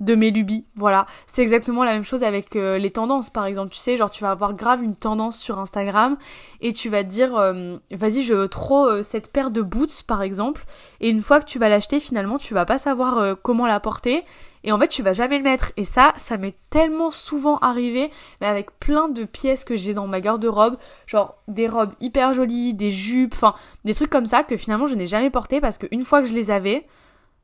de 0.01 0.15
mes 0.15 0.31
lubies, 0.31 0.67
voilà. 0.75 1.07
C'est 1.27 1.43
exactement 1.43 1.85
la 1.85 1.93
même 1.93 2.05
chose 2.05 2.23
avec 2.23 2.57
euh, 2.57 2.79
les 2.79 2.91
tendances, 2.91 3.31
par 3.31 3.47
exemple. 3.47 3.71
Tu 3.71 3.79
sais, 3.79 3.97
genre 3.97 4.11
tu 4.11 4.23
vas 4.23 4.31
avoir 4.31 4.55
grave 4.55 4.83
une 4.83 4.97
tendance 4.97 5.39
sur 5.39 5.59
Instagram 5.59 6.17
et 6.61 6.73
tu 6.73 6.89
vas 6.89 7.05
te 7.05 7.09
dire, 7.09 7.37
euh, 7.37 7.77
vas-y, 7.93 8.23
je 8.23 8.35
veux 8.35 8.49
trop 8.49 8.87
euh, 8.87 9.03
cette 9.03 9.33
paire 9.33 9.51
de 9.51 9.63
boots, 9.63 10.03
par 10.07 10.23
exemple. 10.23 10.65
Et 11.01 11.09
une 11.09 11.23
fois 11.23 11.41
que 11.41 11.47
tu 11.47 11.59
vas 11.59 11.69
l'acheter, 11.69 12.01
finalement, 12.01 12.39
tu 12.39 12.55
vas 12.55 12.65
pas 12.65 12.79
savoir 12.79 13.37
comment 13.43 13.67
la 13.67 13.81
porter. 13.81 14.25
Et 14.65 14.73
en 14.73 14.79
fait, 14.79 14.89
tu 14.89 15.03
vas 15.03 15.13
jamais 15.13 15.37
le 15.37 15.45
mettre. 15.45 15.73
Et 15.77 15.85
ça, 15.85 16.15
ça 16.17 16.39
m'est 16.39 16.57
tellement 16.71 17.11
souvent 17.11 17.59
arrivé, 17.59 18.11
mais 18.41 18.47
avec 18.47 18.79
plein 18.79 19.09
de 19.09 19.25
pièces 19.25 19.63
que 19.63 19.77
j'ai 19.77 19.93
dans 19.93 20.07
ma 20.07 20.21
garde-robe, 20.21 20.77
genre 21.07 21.37
des 21.49 21.69
robes 21.69 21.93
hyper 22.01 22.33
jolies, 22.33 22.73
des 22.73 22.91
jupes, 22.91 23.35
enfin 23.35 23.55
des 23.85 23.95
trucs 23.95 24.11
comme 24.11 24.25
ça 24.25 24.43
que 24.43 24.57
finalement 24.57 24.87
je 24.87 24.95
n'ai 24.95 25.07
jamais 25.07 25.31
porté 25.31 25.61
parce 25.61 25.77
qu'une 25.77 26.03
fois 26.03 26.23
que 26.23 26.29
je 26.29 26.33
les 26.33 26.51
avais, 26.51 26.87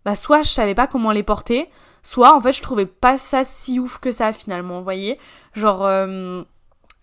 bah 0.06 0.14
soit 0.14 0.40
je 0.42 0.48
savais 0.48 0.74
pas 0.74 0.86
comment 0.86 1.12
les 1.12 1.22
porter, 1.22 1.68
soit 2.02 2.34
en 2.34 2.40
fait 2.40 2.52
je 2.52 2.62
trouvais 2.62 2.86
pas 2.86 3.16
ça 3.16 3.44
si 3.44 3.78
ouf 3.78 3.98
que 3.98 4.10
ça 4.10 4.32
finalement, 4.32 4.78
vous 4.78 4.84
voyez 4.84 5.18
Genre, 5.54 5.84
euh, 5.84 6.42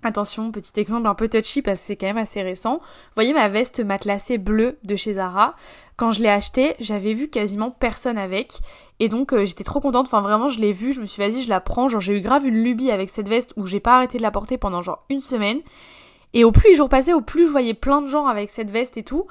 attention, 0.03 0.51
petit 0.51 0.79
exemple 0.79 1.07
un 1.07 1.15
peu 1.15 1.27
touchy 1.27 1.61
parce 1.61 1.79
que 1.79 1.85
c'est 1.85 1.95
quand 1.95 2.07
même 2.07 2.17
assez 2.17 2.41
récent. 2.41 2.77
Vous 2.77 3.15
voyez 3.15 3.33
ma 3.33 3.49
veste 3.49 3.79
matelassée 3.83 4.37
bleue 4.37 4.77
de 4.83 4.95
chez 4.95 5.15
Zara 5.15 5.55
Quand 5.97 6.11
je 6.11 6.21
l'ai 6.21 6.29
achetée, 6.29 6.75
j'avais 6.79 7.13
vu 7.13 7.29
quasiment 7.29 7.71
personne 7.71 8.17
avec. 8.17 8.59
Et 8.99 9.09
donc 9.09 9.33
euh, 9.33 9.45
j'étais 9.45 9.63
trop 9.63 9.79
contente, 9.79 10.07
enfin 10.07 10.21
vraiment 10.21 10.49
je 10.49 10.59
l'ai 10.59 10.73
vue, 10.73 10.93
je 10.93 11.01
me 11.01 11.05
suis 11.05 11.21
vas-y 11.21 11.43
je 11.43 11.49
la 11.49 11.59
prends, 11.59 11.87
genre 11.87 12.01
j'ai 12.01 12.17
eu 12.17 12.21
grave 12.21 12.45
une 12.45 12.63
lubie 12.63 12.89
avec 12.89 13.09
cette 13.09 13.29
veste 13.29 13.53
où 13.55 13.67
j'ai 13.67 13.79
pas 13.79 13.97
arrêté 13.97 14.17
de 14.17 14.23
la 14.23 14.31
porter 14.31 14.57
pendant 14.57 14.81
genre 14.81 15.03
une 15.09 15.21
semaine. 15.21 15.59
Et 16.33 16.43
au 16.43 16.51
plus 16.51 16.69
les 16.69 16.75
jours 16.75 16.89
passaient, 16.89 17.13
au 17.13 17.21
plus 17.21 17.45
je 17.45 17.51
voyais 17.51 17.73
plein 17.73 18.01
de 18.01 18.07
gens 18.07 18.27
avec 18.27 18.49
cette 18.49 18.71
veste 18.71 18.97
et 18.97 19.03
tout. 19.03 19.27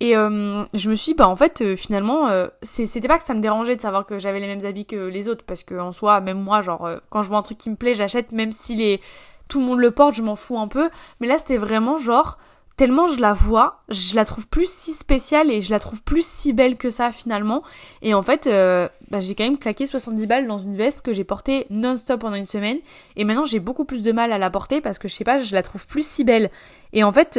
Et 0.00 0.16
euh, 0.16 0.64
je 0.74 0.90
me 0.90 0.94
suis 0.94 1.12
dit, 1.12 1.16
bah 1.16 1.28
en 1.28 1.34
fait, 1.34 1.60
euh, 1.60 1.74
finalement, 1.74 2.28
euh, 2.28 2.46
c'était 2.62 3.08
pas 3.08 3.18
que 3.18 3.24
ça 3.24 3.34
me 3.34 3.40
dérangeait 3.40 3.74
de 3.74 3.80
savoir 3.80 4.06
que 4.06 4.18
j'avais 4.18 4.38
les 4.38 4.46
mêmes 4.46 4.64
habits 4.64 4.86
que 4.86 4.96
les 4.96 5.28
autres, 5.28 5.44
parce 5.44 5.64
que 5.64 5.74
en 5.74 5.90
soi, 5.90 6.20
même 6.20 6.40
moi, 6.40 6.60
genre, 6.60 6.88
quand 7.10 7.22
je 7.22 7.28
vois 7.28 7.38
un 7.38 7.42
truc 7.42 7.58
qui 7.58 7.70
me 7.70 7.76
plaît, 7.76 7.94
j'achète, 7.94 8.32
même 8.32 8.52
si 8.52 8.76
les... 8.76 9.00
tout 9.48 9.58
le 9.58 9.66
monde 9.66 9.80
le 9.80 9.90
porte, 9.90 10.14
je 10.14 10.22
m'en 10.22 10.36
fous 10.36 10.58
un 10.58 10.68
peu. 10.68 10.88
Mais 11.20 11.26
là, 11.26 11.36
c'était 11.36 11.56
vraiment 11.56 11.98
genre, 11.98 12.38
tellement 12.76 13.08
je 13.08 13.20
la 13.20 13.32
vois, 13.32 13.80
je 13.88 14.14
la 14.14 14.24
trouve 14.24 14.46
plus 14.46 14.70
si 14.72 14.92
spéciale 14.92 15.50
et 15.50 15.60
je 15.60 15.70
la 15.72 15.80
trouve 15.80 16.00
plus 16.04 16.24
si 16.24 16.52
belle 16.52 16.76
que 16.76 16.90
ça 16.90 17.10
finalement. 17.10 17.64
Et 18.02 18.14
en 18.14 18.22
fait, 18.22 18.48
bah, 19.10 19.18
j'ai 19.18 19.34
quand 19.34 19.44
même 19.44 19.58
claqué 19.58 19.84
70 19.84 20.28
balles 20.28 20.46
dans 20.46 20.58
une 20.58 20.76
veste 20.76 21.04
que 21.04 21.12
j'ai 21.12 21.24
portée 21.24 21.66
non-stop 21.70 22.20
pendant 22.20 22.36
une 22.36 22.46
semaine. 22.46 22.78
Et 23.16 23.24
maintenant, 23.24 23.44
j'ai 23.44 23.58
beaucoup 23.58 23.84
plus 23.84 24.04
de 24.04 24.12
mal 24.12 24.30
à 24.32 24.38
la 24.38 24.48
porter 24.48 24.80
parce 24.80 25.00
que 25.00 25.08
je 25.08 25.14
sais 25.14 25.24
pas, 25.24 25.38
je 25.38 25.52
la 25.56 25.62
trouve 25.62 25.88
plus 25.88 26.06
si 26.06 26.22
belle. 26.22 26.50
Et 26.92 27.02
en 27.02 27.10
fait 27.10 27.36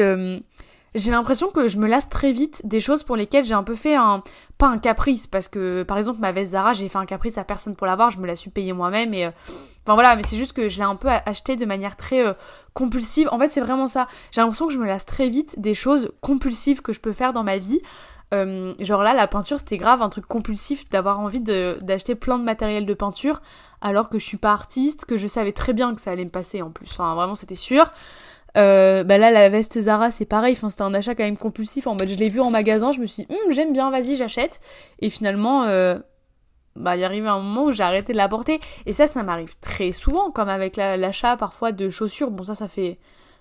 j'ai 0.96 1.12
l'impression 1.12 1.50
que 1.52 1.68
je 1.68 1.78
me 1.78 1.88
lasse 1.88 2.10
très 2.10 2.32
vite 2.32 2.62
des 2.66 2.80
choses 2.80 3.04
pour 3.04 3.16
lesquelles 3.16 3.46
j'ai 3.46 3.54
un 3.54 3.64
peu 3.64 3.76
fait 3.76 3.96
un 3.96 4.24
pas 4.58 4.68
un 4.68 4.78
caprice 4.78 5.28
parce 5.28 5.48
que 5.48 5.84
par 5.84 5.98
exemple 5.98 6.20
ma 6.20 6.32
veste 6.32 6.52
Zara 6.52 6.74
j'ai 6.74 6.90
fait 6.90 6.98
un 6.98 7.06
caprice 7.06 7.38
à 7.38 7.44
personne 7.44 7.76
pour 7.76 7.88
l'avoir 7.88 8.10
je 8.10 8.20
me 8.20 8.28
la 8.28 8.36
suis 8.36 8.50
payée 8.50 8.74
moi-même 8.74 9.14
et 9.14 9.26
euh, 9.26 9.32
enfin 9.86 9.94
voilà 9.94 10.16
mais 10.16 10.24
c'est 10.24 10.36
juste 10.36 10.54
que 10.54 10.68
je 10.68 10.78
l'ai 10.78 10.84
un 10.84 10.96
peu 10.96 11.08
acheté 11.08 11.56
de 11.56 11.66
manière 11.66 11.96
très 11.96 12.26
euh, 12.26 12.34
compulsive. 12.74 13.28
En 13.32 13.40
fait 13.40 13.50
c'est 13.50 13.62
vraiment 13.62 13.88
ça. 13.88 14.08
J'ai 14.32 14.42
l'impression 14.42 14.68
que 14.68 14.74
je 14.74 14.80
me 14.80 14.86
lasse 14.86 15.06
très 15.06 15.30
vite 15.30 15.60
des 15.60 15.74
choses 15.74 16.12
compulsives 16.22 16.82
que 16.82 16.94
je 16.94 17.00
peux 17.00 17.14
faire 17.14 17.34
dans 17.34 17.44
ma 17.44 17.58
vie. 17.58 17.82
Genre 18.32 19.02
là 19.02 19.16
la 19.16 19.28
peinture 19.28 19.58
c'était 19.58 19.78
grave 19.78 20.04
un 20.04 20.10
truc 20.10 20.28
compulsif 20.28 20.88
d'avoir 20.90 21.20
envie 21.20 21.40
d'acheter 21.40 22.14
plein 22.14 22.38
de 22.38 22.44
matériel 22.44 22.86
de 22.86 22.94
peinture 22.94 23.42
alors 23.82 24.08
que 24.08 24.20
je 24.20 24.26
suis 24.26 24.38
pas 24.38 24.52
artiste 24.52 25.06
que 25.06 25.18
je 25.18 25.28
savais 25.28 25.52
très 25.52 25.74
bien 25.74 25.96
que 25.96 26.02
ça 26.02 26.12
allait 26.12 26.26
me 26.26 26.30
passer 26.30 26.62
en 26.62 26.70
plus. 26.70 26.88
Enfin 26.92 27.16
vraiment 27.16 27.34
c'était 27.34 27.56
sûr 27.56 27.90
euh, 28.58 29.04
bah 29.04 29.18
là, 29.18 29.32
la 29.32 29.50
veste 29.50 29.80
Zara, 29.80 30.12
c'est 30.12 30.26
pareil. 30.26 30.54
Enfin, 30.54 30.70
c'était 30.70 30.84
un 30.84 30.94
achat 30.94 31.16
quand 31.16 31.24
même 31.24 31.38
compulsif. 31.38 31.88
En 31.88 31.98
je 31.98 32.16
l'ai 32.16 32.30
vu 32.30 32.40
en 32.40 32.50
magasin, 32.50 32.92
je 32.92 33.00
me 33.00 33.06
suis 33.06 33.26
dit, 33.26 33.34
hum, 33.34 33.54
j'aime 33.54 33.74
bien, 33.74 33.92
vas-y, 33.92 34.16
j'achète. 34.16 34.60
Et 35.00 35.10
finalement, 35.10 35.64
euh, 35.64 35.98
bah, 36.76 36.96
il 36.96 37.04
arrive 37.04 37.28
un 37.28 37.40
moment 37.40 37.66
où 37.66 37.72
j'ai 37.72 37.84
arrêté 37.84 38.14
de 38.14 38.18
la 38.18 38.28
porter. 38.28 38.60
Et 38.86 38.94
ça, 38.94 39.08
ça 39.08 39.24
m'arrive 39.24 39.56
très 39.62 39.92
souvent, 39.92 40.32
comme 40.32 40.50
avec 40.50 40.78
l'achat 40.78 41.38
parfois 41.38 41.72
de 41.72 41.90
chaussures. 41.90 42.32
Bon, 42.32 42.44
ça, 42.44 42.56
ça 42.56 42.68
fait 42.68 42.98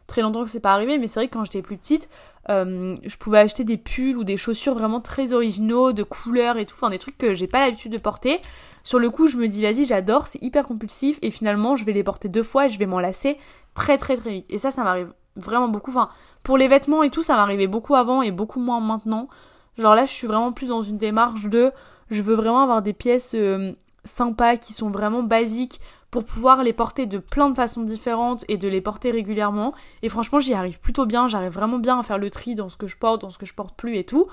très 0.06 0.22
longtemps 0.22 0.44
que 0.44 0.50
c'est 0.50 0.60
pas 0.60 0.72
arrivé, 0.72 0.98
mais 0.98 1.06
c'est 1.06 1.20
vrai 1.20 1.28
que 1.28 1.34
quand 1.34 1.44
j'étais 1.44 1.62
plus 1.62 1.76
petite, 1.76 2.08
euh, 2.50 2.96
je 3.04 3.16
pouvais 3.16 3.38
acheter 3.38 3.64
des 3.64 3.76
pulls 3.76 4.16
ou 4.16 4.24
des 4.24 4.36
chaussures 4.36 4.74
vraiment 4.74 5.00
très 5.00 5.32
originaux, 5.32 5.92
de 5.92 6.02
couleurs 6.02 6.56
et 6.56 6.66
tout, 6.66 6.74
enfin 6.76 6.90
des 6.90 6.98
trucs 6.98 7.18
que 7.18 7.34
j'ai 7.34 7.46
pas 7.46 7.60
l'habitude 7.64 7.92
de 7.92 7.98
porter. 7.98 8.40
Sur 8.84 8.98
le 8.98 9.10
coup, 9.10 9.26
je 9.26 9.36
me 9.36 9.48
dis 9.48 9.62
vas-y, 9.62 9.84
j'adore, 9.84 10.28
c'est 10.28 10.42
hyper 10.42 10.64
compulsif 10.64 11.18
et 11.22 11.30
finalement, 11.30 11.76
je 11.76 11.84
vais 11.84 11.92
les 11.92 12.02
porter 12.02 12.28
deux 12.28 12.42
fois 12.42 12.66
et 12.66 12.68
je 12.68 12.78
vais 12.78 12.86
m'en 12.86 13.00
lasser 13.00 13.38
très 13.74 13.98
très 13.98 14.16
très 14.16 14.30
vite. 14.30 14.46
Et 14.48 14.58
ça, 14.58 14.70
ça 14.70 14.82
m'arrive 14.82 15.12
vraiment 15.36 15.68
beaucoup. 15.68 15.90
Enfin, 15.90 16.08
pour 16.42 16.56
les 16.56 16.68
vêtements 16.68 17.02
et 17.02 17.10
tout, 17.10 17.22
ça 17.22 17.36
m'arrivait 17.36 17.66
beaucoup 17.66 17.94
avant 17.94 18.22
et 18.22 18.30
beaucoup 18.30 18.60
moins 18.60 18.80
maintenant. 18.80 19.28
Genre 19.76 19.94
là, 19.94 20.06
je 20.06 20.12
suis 20.12 20.26
vraiment 20.26 20.52
plus 20.52 20.68
dans 20.68 20.82
une 20.82 20.98
démarche 20.98 21.46
de 21.46 21.72
je 22.10 22.22
veux 22.22 22.34
vraiment 22.34 22.60
avoir 22.60 22.82
des 22.82 22.94
pièces 22.94 23.34
euh, 23.34 23.72
sympas 24.04 24.56
qui 24.56 24.72
sont 24.72 24.90
vraiment 24.90 25.22
basiques 25.22 25.80
pour 26.10 26.24
pouvoir 26.24 26.62
les 26.62 26.72
porter 26.72 27.06
de 27.06 27.18
plein 27.18 27.50
de 27.50 27.54
façons 27.54 27.82
différentes 27.82 28.44
et 28.48 28.56
de 28.56 28.68
les 28.68 28.80
porter 28.80 29.10
régulièrement. 29.10 29.74
Et 30.02 30.08
franchement, 30.08 30.40
j'y 30.40 30.54
arrive 30.54 30.80
plutôt 30.80 31.06
bien, 31.06 31.28
j'arrive 31.28 31.52
vraiment 31.52 31.78
bien 31.78 31.98
à 31.98 32.02
faire 32.02 32.18
le 32.18 32.30
tri 32.30 32.54
dans 32.54 32.68
ce 32.68 32.76
que 32.76 32.86
je 32.86 32.96
porte, 32.96 33.20
dans 33.20 33.30
ce 33.30 33.38
que 33.38 33.46
je 33.46 33.54
porte 33.54 33.76
plus 33.76 33.96
et 33.96 34.04
tout. 34.04 34.26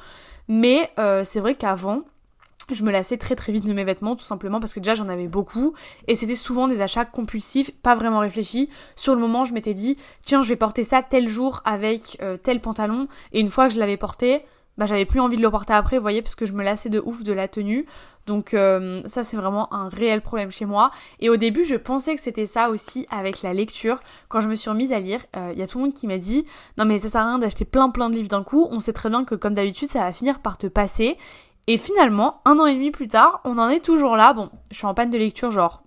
Mais 0.47 0.91
euh, 0.99 1.23
c'est 1.23 1.39
vrai 1.39 1.55
qu'avant, 1.55 2.03
je 2.71 2.83
me 2.83 2.91
lassais 2.91 3.17
très 3.17 3.35
très 3.35 3.51
vite 3.51 3.65
de 3.65 3.73
mes 3.73 3.83
vêtements 3.83 4.15
tout 4.15 4.23
simplement 4.23 4.59
parce 4.59 4.73
que 4.73 4.79
déjà 4.79 4.95
j'en 4.95 5.07
avais 5.07 5.27
beaucoup 5.27 5.73
et 6.07 6.15
c'était 6.15 6.35
souvent 6.35 6.67
des 6.67 6.81
achats 6.81 7.05
compulsifs, 7.05 7.71
pas 7.71 7.95
vraiment 7.95 8.19
réfléchis. 8.19 8.69
Sur 8.95 9.13
le 9.13 9.21
moment, 9.21 9.45
je 9.45 9.53
m'étais 9.53 9.73
dit 9.73 9.97
tiens, 10.25 10.41
je 10.41 10.49
vais 10.49 10.55
porter 10.55 10.83
ça 10.83 11.03
tel 11.03 11.27
jour 11.27 11.61
avec 11.65 12.17
euh, 12.21 12.37
tel 12.37 12.61
pantalon 12.61 13.07
et 13.33 13.39
une 13.39 13.49
fois 13.49 13.67
que 13.67 13.73
je 13.75 13.79
l'avais 13.79 13.97
porté, 13.97 14.45
bah 14.77 14.85
j'avais 14.85 15.05
plus 15.05 15.19
envie 15.19 15.37
de 15.37 15.41
le 15.41 15.49
porter 15.49 15.73
après, 15.73 15.97
vous 15.97 16.01
voyez, 16.01 16.21
parce 16.21 16.35
que 16.35 16.45
je 16.45 16.53
me 16.53 16.63
lassais 16.63 16.89
de 16.89 16.99
ouf 16.99 17.23
de 17.23 17.33
la 17.33 17.47
tenue. 17.47 17.85
Donc 18.25 18.53
euh, 18.53 19.01
ça 19.05 19.23
c'est 19.23 19.37
vraiment 19.37 19.71
un 19.73 19.87
réel 19.87 20.21
problème 20.21 20.51
chez 20.51 20.65
moi. 20.65 20.91
Et 21.19 21.29
au 21.29 21.37
début 21.37 21.63
je 21.63 21.75
pensais 21.75 22.15
que 22.15 22.21
c'était 22.21 22.45
ça 22.45 22.69
aussi 22.69 23.05
avec 23.09 23.41
la 23.41 23.53
lecture. 23.53 23.99
Quand 24.29 24.41
je 24.41 24.47
me 24.47 24.55
suis 24.55 24.69
remise 24.69 24.93
à 24.93 24.99
lire, 24.99 25.21
il 25.35 25.39
euh, 25.39 25.53
y 25.53 25.61
a 25.61 25.67
tout 25.67 25.77
le 25.77 25.85
monde 25.85 25.93
qui 25.93 26.07
m'a 26.07 26.17
dit 26.17 26.45
non 26.77 26.85
mais 26.85 26.99
ça 26.99 27.09
sert 27.09 27.21
à 27.21 27.27
rien 27.27 27.39
d'acheter 27.39 27.65
plein 27.65 27.89
plein 27.89 28.09
de 28.09 28.15
livres 28.15 28.29
d'un 28.29 28.43
coup. 28.43 28.67
On 28.71 28.79
sait 28.79 28.93
très 28.93 29.09
bien 29.09 29.25
que 29.25 29.35
comme 29.35 29.53
d'habitude 29.53 29.89
ça 29.89 29.99
va 29.99 30.11
finir 30.11 30.39
par 30.39 30.57
te 30.57 30.67
passer. 30.67 31.17
Et 31.67 31.77
finalement, 31.77 32.41
un 32.45 32.59
an 32.59 32.67
et 32.67 32.75
demi 32.75 32.91
plus 32.91 33.07
tard, 33.07 33.41
on 33.43 33.57
en 33.57 33.69
est 33.69 33.83
toujours 33.83 34.17
là. 34.17 34.33
Bon, 34.33 34.51
je 34.69 34.77
suis 34.77 34.85
en 34.85 34.93
panne 34.93 35.09
de 35.09 35.17
lecture 35.17 35.49
genre 35.49 35.81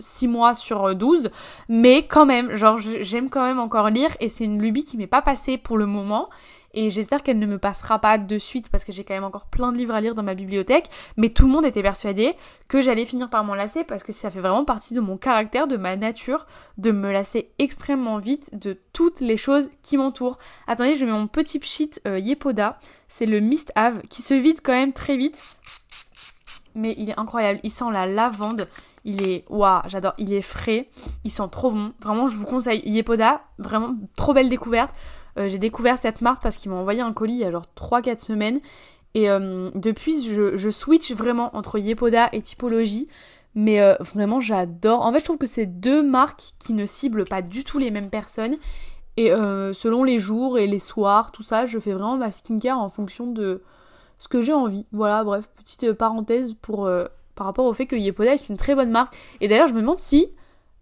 6 0.00 0.26
mois 0.26 0.54
sur 0.54 0.96
12, 0.96 1.30
mais 1.68 2.06
quand 2.08 2.26
même, 2.26 2.56
genre 2.56 2.78
j'aime 2.78 3.30
quand 3.30 3.44
même 3.44 3.60
encore 3.60 3.88
lire 3.90 4.10
et 4.20 4.28
c'est 4.28 4.44
une 4.44 4.60
lubie 4.60 4.84
qui 4.84 4.96
m'est 4.96 5.06
pas 5.06 5.22
passée 5.22 5.58
pour 5.58 5.78
le 5.78 5.86
moment 5.86 6.28
et 6.74 6.90
j'espère 6.90 7.22
qu'elle 7.22 7.38
ne 7.38 7.46
me 7.46 7.58
passera 7.58 7.98
pas 7.98 8.18
de 8.18 8.38
suite 8.38 8.68
parce 8.68 8.84
que 8.84 8.92
j'ai 8.92 9.04
quand 9.04 9.14
même 9.14 9.24
encore 9.24 9.46
plein 9.46 9.72
de 9.72 9.76
livres 9.76 9.94
à 9.94 10.00
lire 10.00 10.14
dans 10.14 10.22
ma 10.22 10.34
bibliothèque, 10.34 10.88
mais 11.16 11.28
tout 11.28 11.46
le 11.46 11.52
monde 11.52 11.64
était 11.64 11.82
persuadé 11.82 12.34
que 12.68 12.80
j'allais 12.80 13.04
finir 13.04 13.28
par 13.28 13.44
m'en 13.44 13.54
lasser 13.54 13.84
parce 13.84 14.02
que 14.02 14.12
ça 14.12 14.30
fait 14.30 14.40
vraiment 14.40 14.64
partie 14.64 14.94
de 14.94 15.00
mon 15.00 15.16
caractère, 15.16 15.66
de 15.66 15.76
ma 15.76 15.96
nature, 15.96 16.46
de 16.78 16.90
me 16.90 17.12
lasser 17.12 17.50
extrêmement 17.58 18.18
vite 18.18 18.48
de 18.52 18.78
toutes 18.92 19.20
les 19.20 19.36
choses 19.36 19.70
qui 19.82 19.96
m'entourent. 19.96 20.38
Attendez, 20.66 20.96
je 20.96 21.04
mets 21.04 21.12
mon 21.12 21.26
petit 21.26 21.58
pchit 21.58 21.90
euh, 22.06 22.18
Yepoda, 22.18 22.78
c'est 23.08 23.26
le 23.26 23.40
Mist 23.40 23.72
Ave 23.74 24.00
qui 24.08 24.22
se 24.22 24.34
vide 24.34 24.60
quand 24.62 24.72
même 24.72 24.92
très 24.92 25.16
vite. 25.16 25.58
Mais 26.74 26.94
il 26.96 27.10
est 27.10 27.20
incroyable, 27.20 27.60
il 27.64 27.70
sent 27.70 27.90
la 27.92 28.06
lavande, 28.06 28.66
il 29.04 29.28
est 29.28 29.44
waouh, 29.50 29.82
j'adore, 29.86 30.14
il 30.16 30.32
est 30.32 30.42
frais, 30.42 30.88
il 31.24 31.30
sent 31.30 31.48
trop 31.50 31.70
bon. 31.70 31.92
Vraiment, 32.00 32.28
je 32.28 32.36
vous 32.36 32.46
conseille 32.46 32.80
Yepoda, 32.86 33.42
vraiment 33.58 33.94
trop 34.16 34.32
belle 34.32 34.48
découverte. 34.48 34.94
Euh, 35.38 35.48
j'ai 35.48 35.58
découvert 35.58 35.98
cette 35.98 36.20
marque 36.20 36.42
parce 36.42 36.56
qu'ils 36.56 36.70
m'ont 36.70 36.78
envoyé 36.78 37.00
un 37.00 37.12
colis 37.12 37.34
il 37.34 37.40
y 37.40 37.44
a 37.44 37.50
genre 37.50 37.66
3-4 37.76 38.18
semaines. 38.18 38.60
Et 39.14 39.30
euh, 39.30 39.70
depuis, 39.74 40.22
je, 40.22 40.70
switch 40.70 41.12
vraiment 41.12 41.54
entre 41.56 41.78
Yepoda 41.78 42.28
et 42.32 42.42
Typologie. 42.42 43.08
Mais 43.54 43.80
euh, 43.80 43.94
vraiment, 44.00 44.40
j'adore. 44.40 45.04
En 45.04 45.12
fait, 45.12 45.20
je 45.20 45.24
trouve 45.24 45.38
que 45.38 45.46
c'est 45.46 45.66
deux 45.66 46.02
marques 46.02 46.52
qui 46.58 46.72
ne 46.72 46.86
ciblent 46.86 47.24
pas 47.24 47.42
du 47.42 47.64
tout 47.64 47.78
les 47.78 47.90
mêmes 47.90 48.10
personnes. 48.10 48.56
Et 49.18 49.28
selon 49.28 50.04
les 50.04 50.18
jours 50.18 50.58
et 50.58 50.66
les 50.66 50.78
soirs, 50.78 51.32
tout 51.32 51.42
ça, 51.42 51.66
je 51.66 51.78
fais 51.78 51.92
vraiment 51.92 52.16
ma 52.16 52.30
skincare 52.30 52.78
en 52.78 52.88
fonction 52.88 53.26
de 53.26 53.62
ce 54.18 54.26
que 54.26 54.40
j'ai 54.40 54.54
envie. 54.54 54.86
Voilà, 54.90 55.22
bref, 55.22 55.50
petite 55.54 55.92
parenthèse 55.92 56.54
pour, 56.62 56.88
par 57.34 57.44
rapport 57.44 57.66
au 57.66 57.74
fait 57.74 57.84
que 57.84 57.94
Yepoda 57.94 58.32
est 58.32 58.48
une 58.48 58.56
très 58.56 58.74
bonne 58.74 58.90
marque. 58.90 59.14
Et 59.42 59.48
d'ailleurs, 59.48 59.68
je 59.68 59.74
me 59.74 59.80
demande 59.80 59.98
si... 59.98 60.28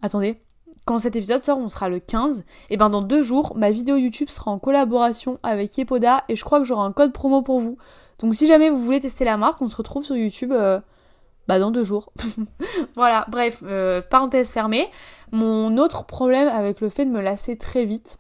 Attendez, 0.01 0.41
quand 0.91 0.99
cet 0.99 1.15
épisode 1.15 1.41
sort, 1.41 1.59
on 1.59 1.69
sera 1.69 1.89
le 1.89 2.01
15. 2.01 2.43
Et 2.69 2.77
ben 2.77 2.91
dans 2.91 3.01
deux 3.01 3.23
jours, 3.23 3.53
ma 3.55 3.71
vidéo 3.71 3.95
YouTube 3.95 4.29
sera 4.29 4.51
en 4.51 4.59
collaboration 4.59 5.39
avec 5.45 5.79
Yepoda 5.79 6.25
et 6.29 6.35
je 6.35 6.43
crois 6.43 6.59
que 6.59 6.65
j'aurai 6.65 6.83
un 6.83 6.91
code 6.91 7.13
promo 7.13 7.43
pour 7.43 7.61
vous. 7.61 7.79
Donc 8.19 8.35
si 8.35 8.49
jamais 8.49 8.71
vous 8.71 8.83
voulez 8.83 8.99
tester 8.99 9.25
la 9.25 9.37
marque, 9.37 9.63
on 9.63 9.69
se 9.69 9.77
retrouve 9.77 10.05
sur 10.05 10.17
YouTube 10.17 10.51
euh, 10.51 10.81
bah 11.47 11.61
dans 11.61 11.71
deux 11.71 11.85
jours. 11.85 12.13
voilà, 12.97 13.25
bref, 13.29 13.63
euh, 13.63 14.03
parenthèse 14.03 14.51
fermée. 14.51 14.89
Mon 15.31 15.79
autre 15.79 16.07
problème 16.07 16.49
avec 16.49 16.81
le 16.81 16.89
fait 16.89 17.05
de 17.05 17.11
me 17.13 17.21
lasser 17.21 17.57
très 17.57 17.85
vite, 17.85 18.19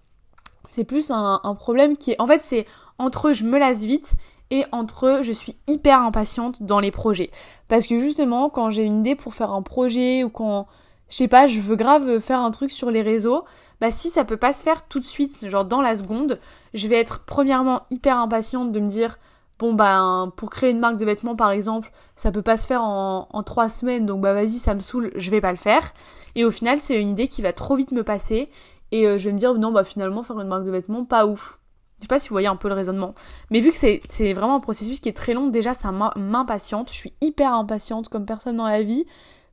c'est 0.69 0.85
plus 0.85 1.11
un, 1.11 1.41
un 1.43 1.55
problème 1.57 1.97
qui 1.97 2.13
est... 2.13 2.21
En 2.21 2.29
fait 2.29 2.41
c'est 2.41 2.67
entre 3.01 3.33
je 3.33 3.43
me 3.43 3.59
lasse 3.59 3.83
vite 3.83 4.13
et 4.53 4.65
entre 4.71 5.23
je 5.23 5.33
suis 5.33 5.57
hyper 5.67 6.01
impatiente 6.03 6.63
dans 6.63 6.79
les 6.79 6.93
projets. 6.93 7.33
Parce 7.67 7.89
que 7.89 7.99
justement, 7.99 8.49
quand 8.49 8.71
j'ai 8.71 8.85
une 8.85 9.01
idée 9.01 9.17
pour 9.17 9.35
faire 9.35 9.51
un 9.51 9.63
projet 9.63 10.23
ou 10.23 10.29
quand 10.31 10.69
je 11.11 11.17
sais 11.17 11.29
pas, 11.29 11.47
je 11.47 11.61
veux 11.61 11.77
grave 11.77 12.21
faire 12.21 12.41
un 12.41 12.51
truc 12.51 12.71
sur 12.71 12.91
les 12.91 13.03
réseaux, 13.03 13.45
bah 13.81 13.91
si 13.91 14.11
ça 14.11 14.25
peut 14.25 14.37
pas 14.37 14.53
se 14.53 14.63
faire 14.63 14.87
tout 14.89 15.01
de 15.01 15.05
suite, 15.05 15.47
genre 15.49 15.65
dans 15.65 15.81
la 15.81 15.97
seconde, 15.97 16.39
je 16.75 16.89
vais 16.89 16.97
être 16.97 17.25
premièrement 17.25 17.83
hyper 17.91 18.19
impatiente 18.19 18.73
de 18.73 18.81
me 18.81 18.89
dire 18.89 19.19
bon 19.59 19.75
bah 19.75 20.33
pour 20.37 20.51
créer 20.51 20.71
une 20.71 20.79
marque 20.79 20.97
de 20.97 21.05
vêtements 21.05 21.37
par 21.37 21.51
exemple, 21.51 21.93
ça 22.17 22.31
peut 22.31 22.43
pas 22.43 22.57
se 22.57 22.67
faire 22.67 22.83
en, 22.83 23.43
trois 23.45 23.69
semaines, 23.69 24.07
donc 24.07 24.21
bah 24.21 24.33
vas-y 24.33 24.59
ça 24.59 24.75
me 24.75 24.81
saoule, 24.81 25.11
je 25.17 25.31
vais 25.31 25.41
pas 25.41 25.53
le 25.53 25.59
faire. 25.59 25.93
Et 26.35 26.45
au 26.45 26.51
final 26.51 26.79
c'est 26.79 27.01
une 27.01 27.11
idée 27.11 27.27
qui 27.27 27.43
va 27.43 27.53
trop 27.53 27.75
vite 27.75 27.93
me 27.93 28.05
passer 28.05 28.49
et 28.93 29.07
euh, 29.07 29.19
je 29.19 29.29
vais 29.29 29.33
me 29.33 29.39
dire 29.39 29.55
non 29.55 29.73
bah 29.73 29.85
finalement 29.85 30.23
faire 30.23 30.41
une 30.41 30.49
marque 30.49 30.65
de 30.65 30.71
vêtements 30.71 31.05
pas 31.05 31.27
ouf. 31.27 31.59
Je 31.99 32.05
sais 32.05 32.09
pas 32.09 32.19
si 32.19 32.31
vous 32.31 32.35
voyez 32.35 32.49
un 32.49 32.57
peu 32.57 32.69
le 32.69 32.75
raisonnement. 32.75 33.15
Mais 33.51 33.61
vu 33.61 33.71
que 33.71 33.77
c'est, 33.77 34.01
c'est 34.09 34.33
vraiment 34.33 34.55
un 34.55 34.61
processus 34.61 35.01
qui 35.01 35.11
est 35.11 35.17
très 35.17 35.35
long, 35.35 35.49
déjà 35.49 35.75
ça 35.75 35.93
m'impatiente. 35.93 36.89
Je 36.91 36.97
suis 36.97 37.13
hyper 37.21 37.53
impatiente 37.53 38.09
comme 38.09 38.25
personne 38.25 38.57
dans 38.57 38.67
la 38.67 38.83
vie. 38.83 39.05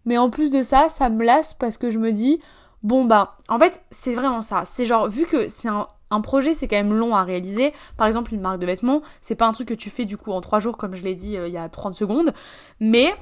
Mais 0.07 0.17
en 0.17 0.31
plus 0.31 0.51
de 0.51 0.63
ça, 0.63 0.87
ça 0.89 1.09
me 1.09 1.23
lasse 1.23 1.53
parce 1.53 1.77
que 1.77 1.91
je 1.91 1.99
me 1.99 2.11
dis, 2.11 2.39
bon 2.81 3.05
bah, 3.05 3.37
en 3.49 3.59
fait, 3.59 3.83
c'est 3.91 4.13
vraiment 4.13 4.41
ça. 4.41 4.63
C'est 4.65 4.85
genre, 4.85 5.07
vu 5.09 5.25
que 5.25 5.49
c'est 5.49 5.67
un, 5.67 6.21
projet, 6.21 6.53
c'est 6.53 6.69
quand 6.69 6.77
même 6.77 6.93
long 6.93 7.13
à 7.13 7.23
réaliser. 7.23 7.73
Par 7.97 8.07
exemple, 8.07 8.33
une 8.33 8.39
marque 8.39 8.59
de 8.59 8.65
vêtements, 8.65 9.01
c'est 9.19 9.35
pas 9.35 9.45
un 9.45 9.51
truc 9.51 9.67
que 9.67 9.73
tu 9.73 9.89
fais 9.89 10.05
du 10.05 10.15
coup 10.15 10.31
en 10.31 10.39
3 10.39 10.59
jours, 10.59 10.77
comme 10.77 10.95
je 10.95 11.03
l'ai 11.03 11.13
dit 11.13 11.37
euh, 11.37 11.49
il 11.49 11.53
y 11.53 11.57
a 11.57 11.67
30 11.67 11.93
secondes. 11.93 12.33
Mais 12.79 13.13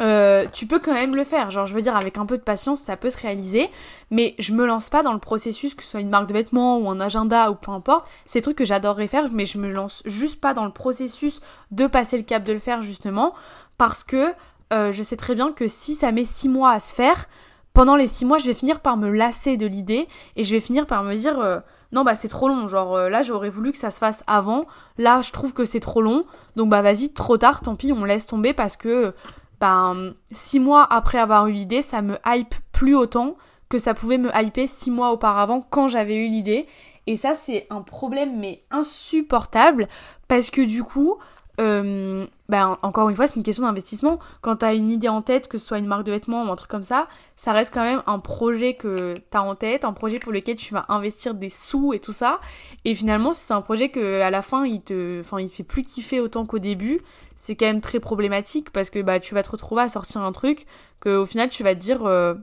euh, 0.00 0.46
tu 0.50 0.66
peux 0.66 0.78
quand 0.78 0.94
même 0.94 1.14
le 1.14 1.24
faire. 1.24 1.50
Genre, 1.50 1.66
je 1.66 1.74
veux 1.74 1.82
dire, 1.82 1.96
avec 1.96 2.16
un 2.16 2.24
peu 2.24 2.38
de 2.38 2.42
patience, 2.42 2.80
ça 2.80 2.96
peut 2.96 3.10
se 3.10 3.18
réaliser. 3.20 3.68
Mais 4.10 4.34
je 4.38 4.54
me 4.54 4.64
lance 4.64 4.88
pas 4.88 5.02
dans 5.02 5.12
le 5.12 5.18
processus, 5.18 5.74
que 5.74 5.82
ce 5.82 5.90
soit 5.90 6.00
une 6.00 6.08
marque 6.08 6.28
de 6.28 6.32
vêtements 6.32 6.78
ou 6.78 6.88
un 6.88 6.98
agenda 6.98 7.50
ou 7.50 7.54
peu 7.56 7.72
importe. 7.72 8.06
C'est 8.24 8.38
des 8.38 8.44
trucs 8.44 8.56
que 8.56 8.64
j'adorerais 8.64 9.06
faire, 9.06 9.28
mais 9.30 9.44
je 9.44 9.58
me 9.58 9.70
lance 9.70 10.02
juste 10.06 10.40
pas 10.40 10.54
dans 10.54 10.64
le 10.64 10.72
processus 10.72 11.42
de 11.72 11.86
passer 11.86 12.16
le 12.16 12.24
cap 12.24 12.42
de 12.42 12.54
le 12.54 12.58
faire, 12.58 12.80
justement. 12.80 13.34
Parce 13.76 14.02
que 14.02 14.32
euh, 14.72 14.92
je 14.92 15.02
sais 15.02 15.16
très 15.16 15.34
bien 15.34 15.52
que 15.52 15.68
si 15.68 15.94
ça 15.94 16.12
met 16.12 16.24
6 16.24 16.48
mois 16.48 16.72
à 16.72 16.80
se 16.80 16.94
faire, 16.94 17.28
pendant 17.72 17.96
les 17.96 18.06
6 18.06 18.24
mois, 18.24 18.38
je 18.38 18.46
vais 18.46 18.54
finir 18.54 18.80
par 18.80 18.96
me 18.96 19.08
lasser 19.08 19.56
de 19.56 19.66
l'idée 19.66 20.08
et 20.36 20.44
je 20.44 20.54
vais 20.54 20.60
finir 20.60 20.86
par 20.86 21.02
me 21.02 21.14
dire 21.14 21.38
euh, 21.38 21.60
non 21.92 22.04
bah 22.04 22.14
c'est 22.14 22.28
trop 22.28 22.48
long, 22.48 22.68
genre 22.68 22.96
euh, 22.96 23.08
là 23.08 23.22
j'aurais 23.22 23.50
voulu 23.50 23.70
que 23.70 23.78
ça 23.78 23.90
se 23.90 23.98
fasse 23.98 24.24
avant, 24.26 24.64
là 24.98 25.20
je 25.20 25.30
trouve 25.30 25.52
que 25.52 25.64
c'est 25.64 25.80
trop 25.80 26.00
long, 26.00 26.24
donc 26.56 26.70
bah 26.70 26.82
vas-y 26.82 27.12
trop 27.12 27.36
tard, 27.36 27.60
tant 27.60 27.76
pis 27.76 27.92
on 27.92 28.04
laisse 28.04 28.26
tomber 28.26 28.54
parce 28.54 28.76
que 28.76 29.14
bah 29.60 29.94
6 30.32 30.58
mois 30.58 30.86
après 30.90 31.18
avoir 31.18 31.46
eu 31.48 31.52
l'idée, 31.52 31.82
ça 31.82 32.02
me 32.02 32.16
hype 32.26 32.54
plus 32.72 32.96
autant 32.96 33.36
que 33.68 33.78
ça 33.78 33.94
pouvait 33.94 34.18
me 34.18 34.30
hyper 34.34 34.68
6 34.68 34.90
mois 34.90 35.10
auparavant 35.10 35.60
quand 35.60 35.88
j'avais 35.88 36.16
eu 36.16 36.28
l'idée. 36.28 36.66
Et 37.06 37.16
ça 37.16 37.34
c'est 37.34 37.66
un 37.70 37.82
problème 37.82 38.38
mais 38.38 38.64
insupportable 38.70 39.86
parce 40.28 40.50
que 40.50 40.62
du 40.62 40.82
coup 40.82 41.18
euh, 41.58 42.26
ben, 42.48 42.78
encore 42.82 43.08
une 43.08 43.16
fois, 43.16 43.26
c'est 43.26 43.36
une 43.36 43.42
question 43.42 43.64
d'investissement. 43.64 44.18
Quand 44.40 44.56
t'as 44.56 44.74
une 44.74 44.90
idée 44.90 45.08
en 45.08 45.22
tête, 45.22 45.48
que 45.48 45.58
ce 45.58 45.66
soit 45.66 45.78
une 45.78 45.86
marque 45.86 46.04
de 46.04 46.12
vêtements 46.12 46.44
ou 46.44 46.52
un 46.52 46.56
truc 46.56 46.70
comme 46.70 46.84
ça, 46.84 47.08
ça 47.34 47.52
reste 47.52 47.72
quand 47.72 47.82
même 47.82 48.02
un 48.06 48.18
projet 48.18 48.74
que 48.74 49.16
t'as 49.30 49.40
en 49.40 49.54
tête, 49.54 49.84
un 49.84 49.92
projet 49.92 50.18
pour 50.18 50.32
lequel 50.32 50.56
tu 50.56 50.74
vas 50.74 50.84
investir 50.88 51.34
des 51.34 51.48
sous 51.48 51.92
et 51.92 51.98
tout 51.98 52.12
ça. 52.12 52.40
Et 52.84 52.94
finalement, 52.94 53.32
si 53.32 53.44
c'est 53.44 53.54
un 53.54 53.62
projet 53.62 53.88
que 53.88 54.20
à 54.20 54.30
la 54.30 54.42
fin, 54.42 54.64
il 54.66 54.82
te, 54.82 55.20
enfin, 55.20 55.40
il 55.40 55.48
fait 55.48 55.64
plus 55.64 55.82
kiffer 55.82 56.20
autant 56.20 56.44
qu'au 56.44 56.58
début, 56.58 57.00
c'est 57.36 57.56
quand 57.56 57.66
même 57.66 57.80
très 57.80 58.00
problématique 58.00 58.70
parce 58.70 58.90
que 58.90 59.00
bah 59.00 59.20
tu 59.20 59.34
vas 59.34 59.42
te 59.42 59.50
retrouver 59.50 59.82
à 59.82 59.88
sortir 59.88 60.22
un 60.22 60.32
truc 60.32 60.66
que 61.00 61.14
au 61.16 61.26
final 61.26 61.50
tu 61.50 61.62
vas 61.62 61.74
te 61.74 61.80
dire 61.80 62.06
euh, 62.06 62.34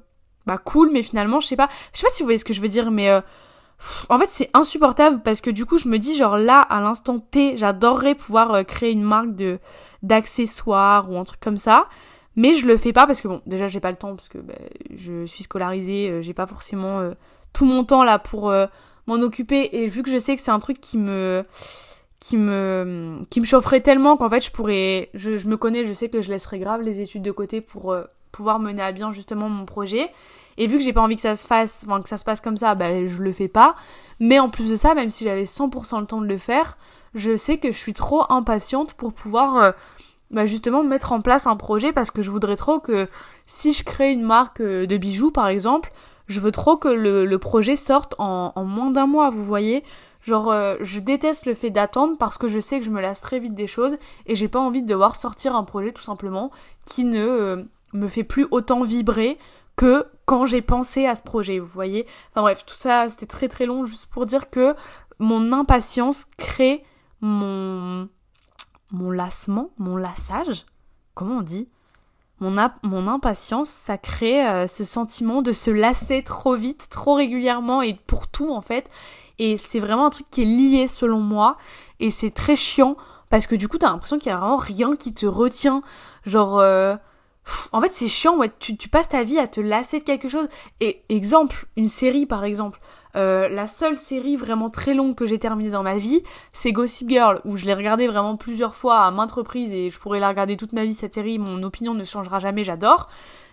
bah 0.45 0.57
cool, 0.57 0.91
mais 0.91 1.03
finalement, 1.03 1.39
je 1.39 1.47
sais 1.47 1.55
pas, 1.55 1.69
je 1.93 1.99
sais 1.99 2.05
pas 2.05 2.13
si 2.13 2.21
vous 2.21 2.27
voyez 2.27 2.37
ce 2.37 2.45
que 2.45 2.53
je 2.53 2.61
veux 2.61 2.69
dire, 2.69 2.91
mais 2.91 3.09
euh, 3.09 3.21
en 4.09 4.19
fait, 4.19 4.29
c'est 4.29 4.49
insupportable 4.53 5.21
parce 5.23 5.41
que 5.41 5.49
du 5.49 5.65
coup, 5.65 5.77
je 5.77 5.87
me 5.87 5.97
dis, 5.97 6.15
genre 6.15 6.37
là, 6.37 6.59
à 6.59 6.81
l'instant 6.81 7.19
T, 7.19 7.57
j'adorerais 7.57 8.15
pouvoir 8.15 8.53
euh, 8.53 8.63
créer 8.63 8.91
une 8.91 9.03
marque 9.03 9.35
de 9.35 9.59
d'accessoires 10.01 11.09
ou 11.09 11.17
un 11.17 11.23
truc 11.23 11.39
comme 11.39 11.57
ça. 11.57 11.87
Mais 12.35 12.53
je 12.53 12.67
le 12.67 12.77
fais 12.77 12.93
pas 12.93 13.05
parce 13.05 13.21
que 13.21 13.27
bon, 13.27 13.41
déjà, 13.45 13.67
j'ai 13.67 13.79
pas 13.79 13.91
le 13.91 13.97
temps 13.97 14.15
parce 14.15 14.27
que 14.27 14.37
bah, 14.37 14.55
je 14.95 15.25
suis 15.25 15.43
scolarisée, 15.43 16.09
euh, 16.09 16.21
j'ai 16.21 16.33
pas 16.33 16.47
forcément 16.47 16.99
euh, 16.99 17.13
tout 17.53 17.65
mon 17.65 17.83
temps 17.83 18.03
là 18.03 18.19
pour 18.19 18.53
m'en 19.07 19.15
occuper. 19.15 19.69
Et 19.73 19.87
vu 19.87 20.03
que 20.03 20.09
je 20.09 20.17
sais 20.17 20.35
que 20.35 20.41
c'est 20.41 20.51
un 20.51 20.59
truc 20.59 20.81
qui 20.81 20.97
me 20.97 21.45
qui 22.19 22.37
me 22.37 23.19
qui 23.29 23.41
me 23.41 23.45
chaufferait 23.45 23.81
tellement 23.81 24.15
qu'en 24.15 24.29
fait 24.29 24.39
je 24.39 24.49
pourrais 24.49 25.09
je, 25.13 25.37
je, 25.37 25.49
me 25.49 25.57
connais 25.57 25.83
je 25.83 25.91
sais 25.91 26.07
que 26.07 26.21
je 26.21 26.29
laisserais 26.29 26.57
grave 26.57 26.81
les 26.81 27.01
études 27.01 27.21
de 27.21 27.31
côté 27.31 27.59
pour 27.59 27.93
pouvoir 28.33 28.59
mener 28.59 28.81
à 28.81 28.91
bien 28.91 29.11
justement 29.11 29.47
mon 29.47 29.65
projet 29.65 30.11
et 30.57 30.67
vu 30.67 30.77
que 30.77 30.83
j'ai 30.83 30.93
pas 30.93 31.01
envie 31.01 31.15
que 31.15 31.21
ça 31.21 31.35
se 31.35 31.47
fasse, 31.47 31.85
enfin 31.87 32.01
que 32.01 32.09
ça 32.09 32.17
se 32.17 32.25
passe 32.25 32.41
comme 32.41 32.57
ça, 32.57 32.75
bah 32.75 33.05
je 33.05 33.21
le 33.21 33.31
fais 33.31 33.47
pas. 33.47 33.75
Mais 34.19 34.39
en 34.39 34.49
plus 34.49 34.69
de 34.69 34.75
ça, 34.75 34.93
même 34.93 35.09
si 35.09 35.23
j'avais 35.23 35.43
100% 35.43 36.01
le 36.01 36.05
temps 36.05 36.21
de 36.21 36.27
le 36.27 36.37
faire, 36.37 36.77
je 37.15 37.35
sais 37.35 37.57
que 37.57 37.71
je 37.71 37.77
suis 37.77 37.93
trop 37.93 38.25
impatiente 38.29 38.93
pour 38.93 39.13
pouvoir 39.13 39.57
euh, 39.57 39.71
bah 40.31 40.45
justement 40.45 40.83
mettre 40.83 41.11
en 41.11 41.21
place 41.21 41.47
un 41.47 41.55
projet 41.55 41.91
parce 41.93 42.11
que 42.11 42.21
je 42.23 42.31
voudrais 42.31 42.55
trop 42.55 42.79
que 42.79 43.07
si 43.45 43.73
je 43.73 43.83
crée 43.83 44.11
une 44.11 44.23
marque 44.23 44.61
euh, 44.61 44.85
de 44.85 44.97
bijoux 44.97 45.31
par 45.31 45.47
exemple, 45.47 45.91
je 46.27 46.39
veux 46.39 46.51
trop 46.51 46.77
que 46.77 46.87
le, 46.87 47.37
projet 47.37 47.75
sorte 47.75 48.15
en, 48.17 48.53
en 48.55 48.63
moins 48.63 48.91
d'un 48.91 49.07
mois, 49.07 49.29
vous 49.29 49.43
voyez. 49.43 49.83
Genre, 50.21 50.51
euh, 50.51 50.77
je 50.79 50.99
déteste 50.99 51.45
le 51.45 51.53
fait 51.53 51.69
d'attendre 51.69 52.17
parce 52.17 52.37
que 52.37 52.47
je 52.47 52.59
sais 52.59 52.79
que 52.79 52.85
je 52.85 52.89
me 52.89 53.01
lasse 53.01 53.19
très 53.19 53.39
vite 53.39 53.55
des 53.55 53.67
choses 53.67 53.97
et 54.25 54.35
j'ai 54.35 54.47
pas 54.47 54.59
envie 54.59 54.81
de 54.81 54.87
devoir 54.87 55.17
sortir 55.17 55.53
un 55.53 55.65
projet 55.65 55.91
tout 55.91 56.01
simplement 56.01 56.49
qui 56.85 57.03
ne 57.03 57.65
me 57.93 58.07
fait 58.07 58.23
plus 58.23 58.47
autant 58.51 58.83
vibrer 58.83 59.37
que 59.75 60.05
quand 60.25 60.45
j'ai 60.45 60.61
pensé 60.61 61.05
à 61.05 61.15
ce 61.15 61.21
projet, 61.21 61.59
vous 61.59 61.67
voyez. 61.67 62.05
Enfin 62.31 62.41
bref, 62.41 62.65
tout 62.65 62.75
ça, 62.75 63.07
c'était 63.09 63.25
très 63.25 63.47
très 63.47 63.65
long 63.65 63.85
juste 63.85 64.07
pour 64.07 64.25
dire 64.25 64.49
que 64.49 64.75
mon 65.19 65.51
impatience 65.51 66.25
crée 66.37 66.83
mon 67.21 68.09
mon 68.91 69.09
lassement, 69.11 69.71
mon 69.77 69.97
lassage. 69.97 70.65
Comment 71.15 71.37
on 71.37 71.41
dit? 71.41 71.67
Mon, 72.39 72.57
impatience, 73.07 73.69
ça 73.69 73.97
crée 73.97 74.45
euh, 74.45 74.67
ce 74.67 74.83
sentiment 74.83 75.41
de 75.41 75.53
se 75.53 75.71
lasser 75.71 76.23
trop 76.23 76.55
vite, 76.55 76.87
trop 76.89 77.13
régulièrement 77.13 77.81
et 77.81 77.93
pour 78.05 78.27
tout 78.27 78.51
en 78.51 78.59
fait. 78.59 78.89
Et 79.39 79.55
c'est 79.55 79.79
vraiment 79.79 80.07
un 80.07 80.09
truc 80.09 80.27
qui 80.29 80.41
est 80.41 80.45
lié 80.45 80.87
selon 80.87 81.19
moi. 81.19 81.57
Et 82.01 82.11
c'est 82.11 82.31
très 82.31 82.57
chiant 82.57 82.97
parce 83.29 83.47
que 83.47 83.55
du 83.55 83.69
coup, 83.69 83.77
t'as 83.77 83.89
l'impression 83.89 84.19
qu'il 84.19 84.27
y 84.27 84.31
a 84.31 84.37
vraiment 84.37 84.57
rien 84.57 84.95
qui 84.95 85.13
te 85.13 85.25
retient. 85.25 85.83
Genre, 86.25 86.59
euh, 86.59 86.97
en 87.71 87.81
fait, 87.81 87.93
c'est 87.93 88.07
chiant. 88.07 88.37
Ouais, 88.37 88.51
tu, 88.59 88.77
tu, 88.77 88.89
passes 88.89 89.09
ta 89.09 89.23
vie 89.23 89.39
à 89.39 89.47
te 89.47 89.59
lasser 89.59 89.99
de 89.99 90.03
quelque 90.03 90.29
chose. 90.29 90.47
Et 90.79 91.03
exemple, 91.09 91.65
une 91.75 91.89
série 91.89 92.25
par 92.25 92.43
exemple. 92.43 92.79
Euh, 93.15 93.47
la 93.47 93.67
seule 93.67 93.95
série 93.95 94.35
vraiment 94.35 94.71
très 94.71 94.95
longue 94.95 95.13
que 95.13 95.27
j'ai 95.27 95.37
terminée 95.37 95.69
dans 95.69 95.83
ma 95.83 95.97
vie, 95.97 96.23
c'est 96.51 96.71
Gossip 96.71 97.09
Girl, 97.09 97.41
où 97.45 97.57
je 97.57 97.65
l'ai 97.65 97.75
regardée 97.75 98.07
vraiment 98.07 98.37
plusieurs 98.37 98.75
fois 98.75 99.01
à 99.01 99.11
maintes 99.11 99.33
reprises 99.33 99.71
et 99.71 99.91
je 99.91 99.99
pourrais 99.99 100.19
la 100.19 100.29
regarder 100.29 100.57
toute 100.57 100.73
ma 100.73 100.83
vie 100.83 100.93
cette 100.93 101.13
série. 101.13 101.37
Mon 101.37 101.61
opinion 101.61 101.93
ne 101.93 102.03
changera 102.03 102.39
jamais, 102.39 102.63
j'adore. 102.63 103.09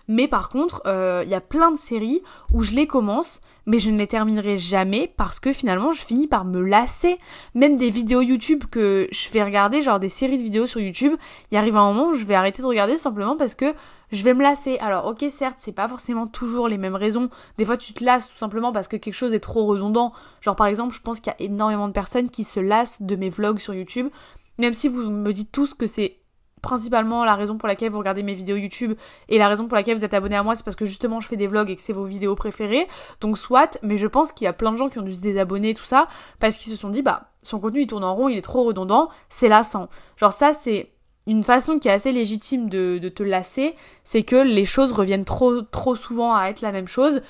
Mais 0.09 0.29
par 0.29 0.49
contre, 0.49 0.83
il 0.85 0.91
euh, 0.91 1.25
y 1.25 1.35
a 1.35 1.41
plein 1.41 1.71
de 1.71 1.77
séries 1.77 2.23
où 2.53 2.63
je 2.63 2.73
les 2.73 2.87
commence, 2.87 3.41
mais 3.67 3.79
je 3.79 3.91
ne 3.91 3.99
les 3.99 4.07
terminerai 4.07 4.57
jamais 4.57 5.13
parce 5.17 5.39
que 5.39 5.53
finalement 5.53 5.93
je 5.93 6.03
finis 6.03 6.27
par 6.27 6.45
me 6.45 6.61
lasser. 6.61 7.19
Même 7.55 7.77
des 7.77 7.91
vidéos 7.91 8.21
YouTube 8.21 8.65
que 8.71 9.09
je 9.13 9.29
vais 9.31 9.43
regarder, 9.43 9.83
genre 9.83 10.01
des 10.01 10.09
séries 10.09 10.39
de 10.39 10.43
vidéos 10.43 10.67
sur 10.67 10.81
YouTube, 10.81 11.13
il 11.51 11.57
arrive 11.57 11.77
un 11.77 11.93
moment 11.93 12.09
où 12.09 12.15
je 12.15 12.25
vais 12.25 12.35
arrêter 12.35 12.63
de 12.63 12.67
regarder 12.67 12.97
simplement 12.97 13.37
parce 13.37 13.55
que 13.55 13.75
je 14.13 14.25
vais 14.25 14.35
me 14.35 14.43
lasser. 14.43 14.79
Alors 14.79 15.07
ok 15.07 15.25
certes 15.29 15.57
c'est 15.59 15.73
pas 15.73 15.89
forcément 15.89 16.27
toujours 16.27 16.69
les 16.69 16.79
mêmes 16.79 16.97
raisons. 16.97 17.31
Des 17.59 17.65
fois 17.65 17.77
tu 17.77 17.93
te 17.93 18.03
lasses 18.03 18.31
tout 18.31 18.39
simplement 18.39 18.73
parce 18.73 18.89
que 18.89 18.97
quelque 18.97 19.15
chose 19.15 19.35
est 19.35 19.41
trop 19.41 19.67
redondant. 19.67 20.13
Genre 20.41 20.57
par 20.57 20.67
exemple 20.67 20.95
je 20.95 21.01
pense 21.01 21.21
qu'il 21.21 21.33
y 21.33 21.43
a 21.43 21.47
énormément 21.47 21.89
de 21.89 21.93
personnes 21.93 22.31
qui 22.31 22.45
se 22.45 22.61
lassent 22.61 23.03
de 23.03 23.17
mes 23.17 23.31
vlogs 23.31 23.59
sur 23.59 23.75
YouTube. 23.75 24.09
Même 24.59 24.75
si 24.75 24.89
vous 24.89 25.09
me 25.11 25.33
dites 25.33 25.53
tous 25.53 25.73
que 25.73 25.87
c'est 25.87 26.20
principalement 26.63 27.25
la 27.25 27.35
raison 27.35 27.57
pour 27.57 27.69
laquelle 27.69 27.91
vous 27.91 27.99
regardez 27.99 28.23
mes 28.23 28.35
vidéos 28.35 28.57
YouTube 28.57 28.95
et 29.29 29.39
la 29.39 29.49
raison 29.49 29.67
pour 29.67 29.77
laquelle 29.77 29.97
vous 29.97 30.05
êtes 30.05 30.15
abonné 30.15 30.37
à 30.37 30.43
moi, 30.43 30.55
c'est 30.55 30.65
parce 30.65 30.77
que 30.77 30.85
justement 30.85 31.21
je 31.21 31.29
fais 31.29 31.37
des 31.37 31.47
vlogs 31.47 31.71
et 31.71 31.77
que 31.77 31.83
c'est 31.83 31.93
vos 31.93 32.05
vidéos 32.05 32.35
préférées. 32.35 32.87
Donc 33.21 33.39
soit, 33.39 33.79
mais 33.83 33.99
je 33.99 34.07
pense 34.07 34.33
qu'il 34.33 34.45
y 34.45 34.49
a 34.49 34.53
plein 34.53 34.73
de 34.73 34.77
gens 34.77 34.89
qui 34.89 34.99
ont 34.99 35.03
dû 35.03 35.15
se 35.15 35.21
désabonner, 35.21 35.75
tout 35.75 35.85
ça, 35.85 36.09
parce 36.39 36.57
qu'ils 36.59 36.73
se 36.73 36.79
sont 36.79 36.91
dit, 36.91 37.03
bah, 37.03 37.31
son 37.43 37.59
contenu 37.61 37.83
il 37.83 37.87
tourne 37.87 38.05
en 38.05 38.15
rond, 38.15 38.29
il 38.29 38.39
est 38.39 38.43
trop 38.43 38.65
redondant, 38.65 39.09
c'est 39.29 39.49
lassant. 39.49 39.89
Genre 40.17 40.33
ça, 40.33 40.53
c'est 40.53 40.93
une 41.27 41.45
façon 41.45 41.79
qui 41.79 41.89
est 41.89 41.93
assez 41.93 42.13
légitime 42.13 42.69
de, 42.69 42.99
de 42.99 43.09
te 43.09 43.23
lasser, 43.23 43.77
c'est 44.05 44.23
que 44.23 44.37
les 44.37 44.65
choses 44.65 44.93
reviennent 44.93 45.25
trop, 45.25 45.63
trop 45.63 45.95
souvent 45.95 46.35
à 46.35 46.49
être 46.49 46.61
la 46.61 46.73
même 46.73 46.89
chose. 46.89 47.23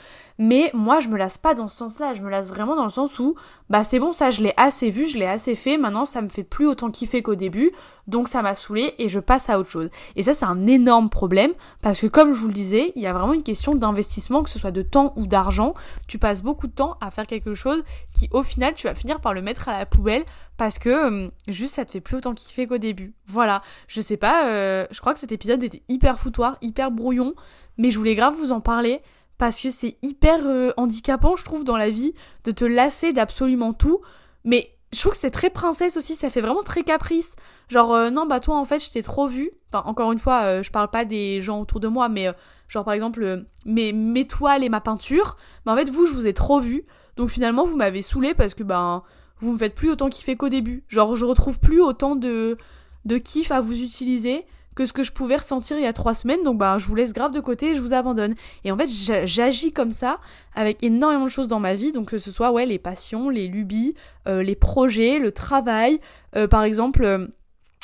Mais 0.42 0.70
moi, 0.72 1.00
je 1.00 1.08
me 1.08 1.18
lasse 1.18 1.36
pas 1.36 1.52
dans 1.52 1.68
ce 1.68 1.76
sens-là. 1.76 2.14
Je 2.14 2.22
me 2.22 2.30
lasse 2.30 2.48
vraiment 2.48 2.74
dans 2.74 2.84
le 2.84 2.88
sens 2.88 3.18
où, 3.18 3.34
bah 3.68 3.84
c'est 3.84 3.98
bon, 3.98 4.10
ça 4.10 4.30
je 4.30 4.42
l'ai 4.42 4.54
assez 4.56 4.88
vu, 4.88 5.04
je 5.04 5.18
l'ai 5.18 5.26
assez 5.26 5.54
fait. 5.54 5.76
Maintenant, 5.76 6.06
ça 6.06 6.22
me 6.22 6.30
fait 6.30 6.44
plus 6.44 6.66
autant 6.66 6.90
kiffer 6.90 7.20
qu'au 7.20 7.34
début. 7.34 7.72
Donc 8.06 8.26
ça 8.26 8.40
m'a 8.40 8.54
saoulé 8.54 8.94
et 8.96 9.10
je 9.10 9.20
passe 9.20 9.50
à 9.50 9.58
autre 9.58 9.68
chose. 9.68 9.90
Et 10.16 10.22
ça, 10.22 10.32
c'est 10.32 10.46
un 10.46 10.66
énorme 10.66 11.10
problème 11.10 11.52
parce 11.82 12.00
que 12.00 12.06
comme 12.06 12.32
je 12.32 12.40
vous 12.40 12.46
le 12.46 12.54
disais, 12.54 12.92
il 12.96 13.02
y 13.02 13.06
a 13.06 13.12
vraiment 13.12 13.34
une 13.34 13.42
question 13.42 13.74
d'investissement, 13.74 14.42
que 14.42 14.48
ce 14.48 14.58
soit 14.58 14.70
de 14.70 14.80
temps 14.80 15.12
ou 15.16 15.26
d'argent. 15.26 15.74
Tu 16.08 16.18
passes 16.18 16.42
beaucoup 16.42 16.68
de 16.68 16.72
temps 16.72 16.96
à 17.02 17.10
faire 17.10 17.26
quelque 17.26 17.52
chose 17.52 17.84
qui, 18.10 18.30
au 18.32 18.42
final, 18.42 18.72
tu 18.72 18.86
vas 18.86 18.94
finir 18.94 19.20
par 19.20 19.34
le 19.34 19.42
mettre 19.42 19.68
à 19.68 19.78
la 19.78 19.84
poubelle 19.84 20.24
parce 20.56 20.78
que 20.78 21.06
hum, 21.06 21.30
juste 21.48 21.74
ça 21.74 21.84
te 21.84 21.90
fait 21.90 22.00
plus 22.00 22.16
autant 22.16 22.32
kiffer 22.32 22.66
qu'au 22.66 22.78
début. 22.78 23.12
Voilà. 23.26 23.60
Je 23.88 24.00
sais 24.00 24.16
pas, 24.16 24.46
euh, 24.46 24.86
je 24.90 25.00
crois 25.02 25.12
que 25.12 25.20
cet 25.20 25.32
épisode 25.32 25.62
était 25.62 25.82
hyper 25.90 26.18
foutoir, 26.18 26.56
hyper 26.62 26.90
brouillon, 26.90 27.34
mais 27.76 27.90
je 27.90 27.98
voulais 27.98 28.14
grave 28.14 28.34
vous 28.38 28.52
en 28.52 28.60
parler 28.60 29.02
parce 29.40 29.58
que 29.58 29.70
c'est 29.70 29.96
hyper 30.02 30.40
euh, 30.44 30.70
handicapant, 30.76 31.34
je 31.34 31.44
trouve, 31.44 31.64
dans 31.64 31.78
la 31.78 31.88
vie, 31.88 32.12
de 32.44 32.50
te 32.50 32.66
lasser 32.66 33.14
d'absolument 33.14 33.72
tout. 33.72 34.02
Mais 34.44 34.76
je 34.92 35.00
trouve 35.00 35.12
que 35.12 35.18
c'est 35.18 35.30
très 35.30 35.48
princesse 35.48 35.96
aussi, 35.96 36.14
ça 36.14 36.28
fait 36.28 36.42
vraiment 36.42 36.62
très 36.62 36.82
caprice. 36.82 37.36
Genre, 37.68 37.94
euh, 37.94 38.10
non, 38.10 38.26
bah 38.26 38.40
toi, 38.40 38.58
en 38.58 38.66
fait, 38.66 38.84
je 38.84 38.90
t'ai 38.90 39.02
trop 39.02 39.28
vu. 39.28 39.50
Enfin, 39.72 39.82
encore 39.88 40.12
une 40.12 40.18
fois, 40.18 40.42
euh, 40.42 40.62
je 40.62 40.70
parle 40.70 40.90
pas 40.90 41.06
des 41.06 41.40
gens 41.40 41.62
autour 41.62 41.80
de 41.80 41.88
moi, 41.88 42.10
mais 42.10 42.28
genre, 42.68 42.84
par 42.84 42.92
exemple, 42.92 43.46
mes, 43.64 44.26
toiles 44.26 44.62
et 44.62 44.68
ma 44.68 44.82
peinture. 44.82 45.38
Mais 45.64 45.72
en 45.72 45.76
fait, 45.76 45.88
vous, 45.88 46.04
je 46.04 46.12
vous 46.12 46.26
ai 46.26 46.34
trop 46.34 46.60
vu. 46.60 46.84
Donc 47.16 47.30
finalement, 47.30 47.64
vous 47.64 47.76
m'avez 47.76 48.02
saoulé 48.02 48.34
parce 48.34 48.52
que, 48.52 48.62
ben, 48.62 49.02
vous 49.38 49.54
me 49.54 49.58
faites 49.58 49.74
plus 49.74 49.88
autant 49.88 50.10
kiffer 50.10 50.36
qu'au 50.36 50.50
début. 50.50 50.84
Genre, 50.88 51.16
je 51.16 51.24
retrouve 51.24 51.58
plus 51.60 51.80
autant 51.80 52.14
de, 52.14 52.58
de 53.06 53.16
kiff 53.16 53.52
à 53.52 53.62
vous 53.62 53.80
utiliser 53.80 54.44
que 54.80 54.86
ce 54.86 54.94
que 54.94 55.02
je 55.02 55.12
pouvais 55.12 55.36
ressentir 55.36 55.76
il 55.76 55.82
y 55.82 55.86
a 55.86 55.92
trois 55.92 56.14
semaines. 56.14 56.42
Donc 56.42 56.56
bah 56.56 56.78
je 56.78 56.86
vous 56.86 56.94
laisse 56.94 57.12
grave 57.12 57.32
de 57.32 57.40
côté 57.40 57.72
et 57.72 57.74
je 57.74 57.80
vous 57.80 57.92
abandonne. 57.92 58.34
Et 58.64 58.72
en 58.72 58.78
fait 58.78 58.88
j'agis 59.26 59.72
comme 59.72 59.90
ça 59.90 60.18
avec 60.54 60.82
énormément 60.82 61.26
de 61.26 61.30
choses 61.30 61.48
dans 61.48 61.60
ma 61.60 61.74
vie. 61.74 61.92
Donc 61.92 62.08
que 62.10 62.18
ce 62.18 62.30
soit 62.30 62.50
ouais 62.50 62.64
les 62.64 62.78
passions, 62.78 63.28
les 63.28 63.46
lubies, 63.46 63.94
euh, 64.26 64.42
les 64.42 64.56
projets, 64.56 65.18
le 65.18 65.32
travail. 65.32 66.00
Euh, 66.34 66.48
par 66.48 66.64
exemple 66.64 67.04
euh, 67.04 67.26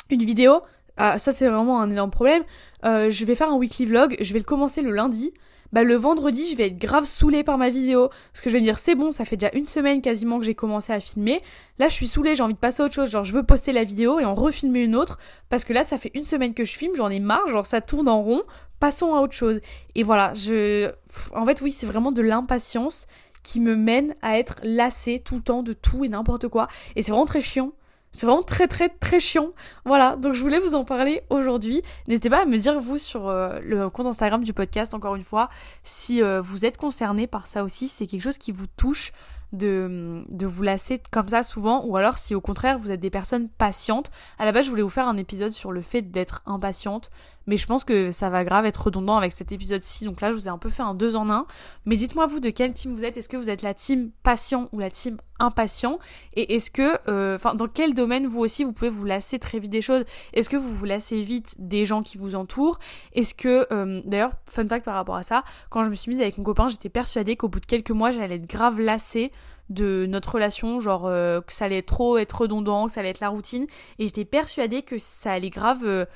une 0.09 0.23
vidéo. 0.23 0.61
Ah, 0.97 1.19
ça 1.19 1.31
c'est 1.31 1.47
vraiment 1.47 1.79
un 1.79 1.91
énorme 1.91 2.09
problème. 2.09 2.41
je 2.83 3.25
vais 3.25 3.35
faire 3.35 3.51
un 3.51 3.57
weekly 3.57 3.85
vlog. 3.85 4.17
Je 4.19 4.33
vais 4.33 4.39
le 4.39 4.45
commencer 4.45 4.81
le 4.81 4.89
lundi 4.89 5.31
bah 5.71 5.83
le 5.83 5.95
vendredi 5.95 6.49
je 6.51 6.55
vais 6.55 6.67
être 6.67 6.77
grave 6.77 7.05
saoulée 7.05 7.43
par 7.43 7.57
ma 7.57 7.69
vidéo. 7.69 8.09
Parce 8.31 8.41
que 8.41 8.49
je 8.49 8.53
vais 8.53 8.59
me 8.59 8.65
dire 8.65 8.79
c'est 8.79 8.95
bon 8.95 9.11
ça 9.11 9.25
fait 9.25 9.37
déjà 9.37 9.51
une 9.53 9.65
semaine 9.65 10.01
quasiment 10.01 10.39
que 10.39 10.45
j'ai 10.45 10.55
commencé 10.55 10.93
à 10.93 10.99
filmer. 10.99 11.41
Là 11.79 11.87
je 11.87 11.93
suis 11.93 12.07
saoulée 12.07 12.35
j'ai 12.35 12.43
envie 12.43 12.53
de 12.53 12.59
passer 12.59 12.83
à 12.83 12.85
autre 12.85 12.95
chose. 12.95 13.09
Genre 13.09 13.23
je 13.23 13.33
veux 13.33 13.43
poster 13.43 13.71
la 13.71 13.83
vidéo 13.83 14.19
et 14.19 14.25
en 14.25 14.33
refilmer 14.33 14.83
une 14.83 14.95
autre. 14.95 15.19
Parce 15.49 15.63
que 15.63 15.73
là 15.73 15.83
ça 15.83 15.97
fait 15.97 16.11
une 16.13 16.25
semaine 16.25 16.53
que 16.53 16.65
je 16.65 16.73
filme 16.73 16.95
j'en 16.95 17.09
ai 17.09 17.19
marre. 17.19 17.47
Genre 17.49 17.65
ça 17.65 17.81
tourne 17.81 18.07
en 18.07 18.21
rond. 18.21 18.41
Passons 18.79 19.15
à 19.15 19.21
autre 19.21 19.33
chose. 19.33 19.59
Et 19.95 20.03
voilà 20.03 20.33
je 20.33 20.91
en 21.35 21.45
fait 21.45 21.61
oui 21.61 21.71
c'est 21.71 21.87
vraiment 21.87 22.11
de 22.11 22.21
l'impatience 22.21 23.07
qui 23.43 23.59
me 23.61 23.75
mène 23.75 24.13
à 24.21 24.37
être 24.37 24.55
lassée 24.63 25.21
tout 25.23 25.35
le 25.35 25.41
temps 25.41 25.63
de 25.63 25.73
tout 25.73 26.03
et 26.03 26.09
n'importe 26.09 26.47
quoi. 26.47 26.67
Et 26.95 27.03
c'est 27.03 27.11
vraiment 27.11 27.25
très 27.25 27.41
chiant 27.41 27.71
c'est 28.13 28.25
vraiment 28.25 28.43
très 28.43 28.67
très 28.67 28.89
très 28.89 29.19
chiant. 29.19 29.49
Voilà, 29.85 30.15
donc 30.15 30.33
je 30.33 30.41
voulais 30.41 30.59
vous 30.59 30.75
en 30.75 30.83
parler 30.83 31.21
aujourd'hui. 31.29 31.81
N'hésitez 32.07 32.29
pas 32.29 32.41
à 32.41 32.45
me 32.45 32.57
dire 32.57 32.79
vous 32.79 32.97
sur 32.97 33.27
euh, 33.27 33.59
le 33.63 33.89
compte 33.89 34.07
Instagram 34.07 34.43
du 34.43 34.53
podcast 34.53 34.93
encore 34.93 35.15
une 35.15 35.23
fois 35.23 35.49
si 35.83 36.21
euh, 36.21 36.41
vous 36.41 36.65
êtes 36.65 36.77
concerné 36.77 37.27
par 37.27 37.47
ça 37.47 37.63
aussi, 37.63 37.87
c'est 37.87 38.07
quelque 38.07 38.23
chose 38.23 38.37
qui 38.37 38.51
vous 38.51 38.67
touche 38.67 39.11
de, 39.53 40.23
de 40.29 40.45
vous 40.45 40.63
lasser 40.63 41.01
comme 41.11 41.29
ça 41.29 41.41
souvent 41.41 41.85
ou 41.85 41.95
alors 41.95 42.17
si 42.17 42.35
au 42.35 42.41
contraire 42.41 42.77
vous 42.77 42.91
êtes 42.91 42.99
des 42.99 43.09
personnes 43.09 43.49
patientes. 43.49 44.11
À 44.39 44.45
la 44.45 44.51
base, 44.51 44.65
je 44.65 44.69
voulais 44.69 44.81
vous 44.81 44.89
faire 44.89 45.07
un 45.07 45.17
épisode 45.17 45.51
sur 45.51 45.71
le 45.71 45.81
fait 45.81 46.01
d'être 46.01 46.41
impatiente, 46.45 47.09
mais 47.45 47.57
je 47.57 47.65
pense 47.65 47.83
que 47.83 48.11
ça 48.11 48.29
va 48.29 48.43
grave 48.43 48.65
être 48.65 48.83
redondant 48.83 49.17
avec 49.17 49.31
cet 49.31 49.51
épisode-ci. 49.51 50.05
Donc 50.05 50.21
là, 50.21 50.31
je 50.31 50.37
vous 50.37 50.47
ai 50.47 50.49
un 50.49 50.57
peu 50.57 50.69
fait 50.69 50.83
un 50.83 50.93
deux 50.93 51.15
en 51.15 51.29
un. 51.29 51.45
Mais 51.85 51.95
dites-moi 51.95 52.27
vous 52.27 52.39
de 52.39 52.49
quelle 52.49 52.73
team 52.73 52.93
vous 52.93 53.05
êtes. 53.05 53.15
Est-ce 53.15 53.29
que 53.29 53.37
vous 53.37 53.49
êtes 53.49 53.61
la 53.61 53.73
team 53.73 54.11
patient 54.21 54.67
ou 54.73 54.79
la 54.79 54.91
team 54.91 55.17
impatient. 55.39 55.99
Et 56.35 56.55
est-ce 56.55 56.71
que, 56.71 56.97
euh, 57.09 57.35
enfin, 57.35 57.55
dans 57.55 57.67
quel 57.67 57.93
domaine 57.93 58.27
vous 58.27 58.39
aussi 58.39 58.63
vous 58.63 58.73
pouvez 58.73 58.89
vous 58.89 59.05
lasser 59.05 59.39
très 59.39 59.59
vite 59.59 59.71
des 59.71 59.81
choses? 59.81 60.05
Est-ce 60.33 60.49
que 60.49 60.57
vous 60.57 60.73
vous 60.73 60.85
lassez 60.85 61.21
vite 61.21 61.55
des 61.59 61.85
gens 61.85 62.03
qui 62.03 62.17
vous 62.17 62.35
entourent? 62.35 62.79
Est-ce 63.13 63.33
que, 63.33 63.67
euh, 63.71 64.01
d'ailleurs, 64.05 64.31
fun 64.49 64.67
fact 64.67 64.85
par 64.85 64.95
rapport 64.95 65.15
à 65.15 65.23
ça, 65.23 65.43
quand 65.69 65.83
je 65.83 65.89
me 65.89 65.95
suis 65.95 66.09
mise 66.09 66.21
avec 66.21 66.37
mon 66.37 66.43
copain, 66.43 66.67
j'étais 66.67 66.89
persuadée 66.89 67.35
qu'au 67.35 67.49
bout 67.49 67.59
de 67.59 67.65
quelques 67.65 67.91
mois, 67.91 68.11
j'allais 68.11 68.35
être 68.35 68.49
grave 68.49 68.79
lassée 68.79 69.31
de 69.69 70.05
notre 70.07 70.35
relation, 70.35 70.79
genre 70.79 71.07
euh, 71.07 71.41
que 71.41 71.51
ça 71.51 71.65
allait 71.65 71.81
trop 71.81 72.17
être 72.17 72.41
redondant, 72.41 72.87
que 72.87 72.91
ça 72.93 73.01
allait 73.01 73.09
être 73.09 73.19
la 73.19 73.29
routine, 73.29 73.67
et 73.99 74.05
j'étais 74.05 74.25
persuadée 74.25 74.81
que 74.81 74.97
ça 74.97 75.33
allait 75.33 75.49
grave 75.49 76.07